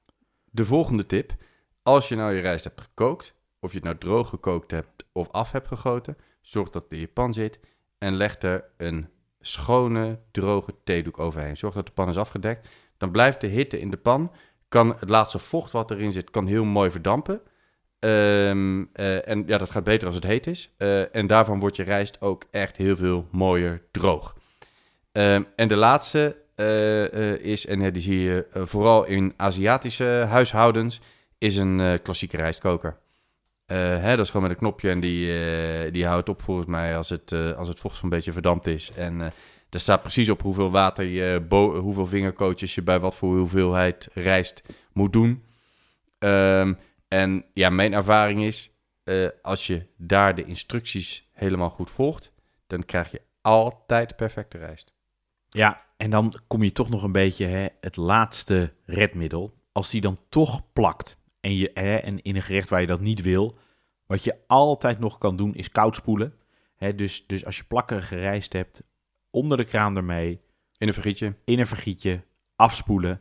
[0.50, 1.34] De volgende tip.
[1.82, 5.30] Als je nou je rijst hebt gekookt, of je het nou droog gekookt hebt of
[5.30, 6.16] af hebt gegoten,
[6.48, 7.60] zorg dat je pan zit
[7.98, 9.08] en leg er een
[9.40, 11.56] schone, droge theedoek overheen.
[11.56, 12.68] Zorg dat de pan is afgedekt.
[12.96, 14.32] Dan blijft de hitte in de pan,
[14.68, 17.40] kan het laatste vocht wat erin zit, kan heel mooi verdampen.
[17.98, 20.72] Ehm, eh, en ja, dat gaat beter als het heet is.
[20.76, 24.36] Eh, en daarvan wordt je rijst ook echt heel veel mooier droog.
[25.12, 31.00] Ehm, en de laatste eh, is, en die zie je vooral in Aziatische huishoudens,
[31.38, 32.98] is een klassieke rijstkoker.
[33.66, 36.66] Eh, hè, dat is gewoon met een knopje en die, eh, die houdt op volgens
[36.66, 38.90] mij als het, eh, als het vocht zo'n beetje verdampt is.
[38.96, 39.20] En
[39.70, 41.46] er staat precies op hoeveel water je,
[41.80, 44.62] hoeveel vingerkootjes je bij wat voor hoeveelheid rijst
[44.92, 45.44] moet doen.
[46.18, 46.74] Ehm,
[47.08, 48.70] en ja, mijn ervaring is,
[49.42, 52.32] als je daar de instructies helemaal goed volgt,
[52.66, 54.94] dan krijg je altijd perfecte rijst.
[55.48, 59.54] Ja, en dan kom je toch nog een beetje hè, het laatste redmiddel.
[59.72, 61.15] Als die dan toch plakt
[61.46, 63.58] en, je, hè, en in een gerecht waar je dat niet wil,
[64.06, 66.34] wat je altijd nog kan doen is koud spoelen.
[66.76, 68.82] Hè, dus, dus als je plakkerige rijst hebt,
[69.30, 70.40] onder de kraan ermee,
[70.78, 71.34] In een vergietje.
[71.44, 72.24] in een vergietje,
[72.56, 73.20] afspoelen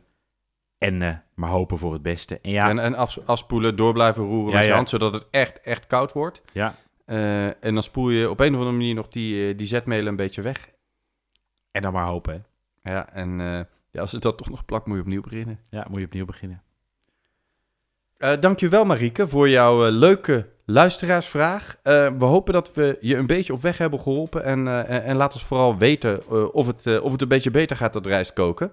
[0.78, 2.38] en eh, maar hopen voor het beste.
[2.40, 4.74] En ja, En, en af, afspoelen, door blijven roeren Ja, met je ja.
[4.76, 6.42] hand, zodat het echt, echt koud wordt.
[6.52, 6.74] ja,
[7.04, 10.06] Eh, en dan spoel je op een of andere manier nog die, eh, die zetmelen
[10.06, 10.70] een beetje weg.
[11.70, 12.46] en dan maar hopen.
[12.82, 12.92] Hè.
[12.92, 13.38] Ja, en
[13.90, 15.60] ja, als het dan toch nog plakt, moet je opnieuw beginnen.
[15.70, 16.62] Ja, moet je opnieuw beginnen.
[18.18, 21.76] Eh dankjewel Marieke voor jouw eh, leuke luisteraarsvraag.
[21.82, 24.44] Eh, we hopen dat we je een beetje op weg hebben geholpen.
[24.44, 27.92] En, en, en laat ons vooral weten of, het, of het een beetje beter gaat,
[27.92, 28.70] dat rijst koken.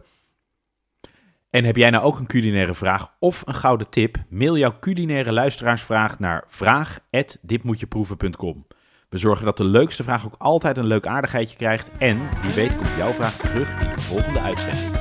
[1.49, 4.15] En heb jij nou ook een culinaire vraag of een gouden tip?
[4.29, 8.67] Mail jouw culinaire luisteraarsvraag naar vraag@ditmoetjeproeven.com.
[9.09, 11.91] We zorgen dat de leukste vraag ook altijd een leuk aardigheidje krijgt.
[11.97, 14.91] En wie weet komt jouw vraag terug in de volgende uitzending.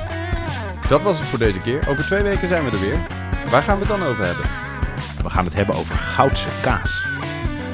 [0.87, 1.89] Dat was het voor deze keer.
[1.89, 3.22] Over twee weken zijn we er weer.
[3.53, 4.45] Waar gaan we het dan over hebben?
[5.23, 7.05] We gaan het hebben over goudse kaas.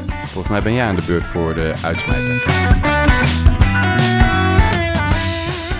[0.07, 2.43] Volgens mij ben jij aan de beurt voor de uitsmijter.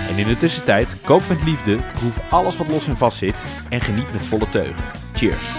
[0.08, 3.80] En in de tussentijd, kook met liefde, proef alles wat los en vast zit en
[3.80, 4.84] geniet met volle teugen.
[5.12, 5.52] Cheers!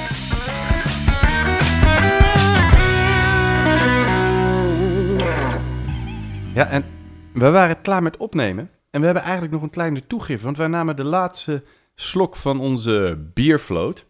[6.54, 6.86] Ja, en
[7.34, 8.70] we waren klaar met opnemen.
[8.90, 10.44] En we hebben eigenlijk nog een kleine toegift.
[10.44, 11.64] Want wij namen de laatste
[11.96, 14.10] slok van onze biervloot.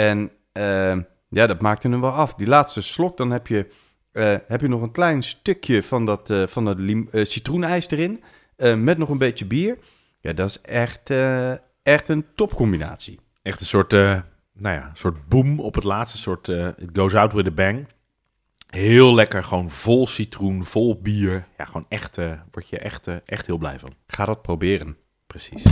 [0.00, 0.96] En eh,
[1.28, 2.34] ja, dat maakte hem wel af.
[2.34, 3.66] Die laatste slok, dan heb je,
[4.12, 8.22] eh, heb je nog een klein stukje van dat, eh, van dat eh, citroenijs erin.
[8.76, 9.78] met nog een beetje bier.
[10.20, 11.10] Ja, dat is echt,
[11.82, 13.18] echt een topcombinatie.
[13.42, 17.46] Echt een soort, nou ja, soort boom op het laatste, soort it goes out with
[17.46, 17.86] a bang.
[18.66, 21.46] Heel lekker, gewoon vol citroen, vol bier.
[21.58, 22.16] Ja, gewoon echt,
[22.50, 23.92] word je echt, echt heel blij van.
[24.06, 24.96] Ga dat proberen.
[25.26, 25.62] Precies.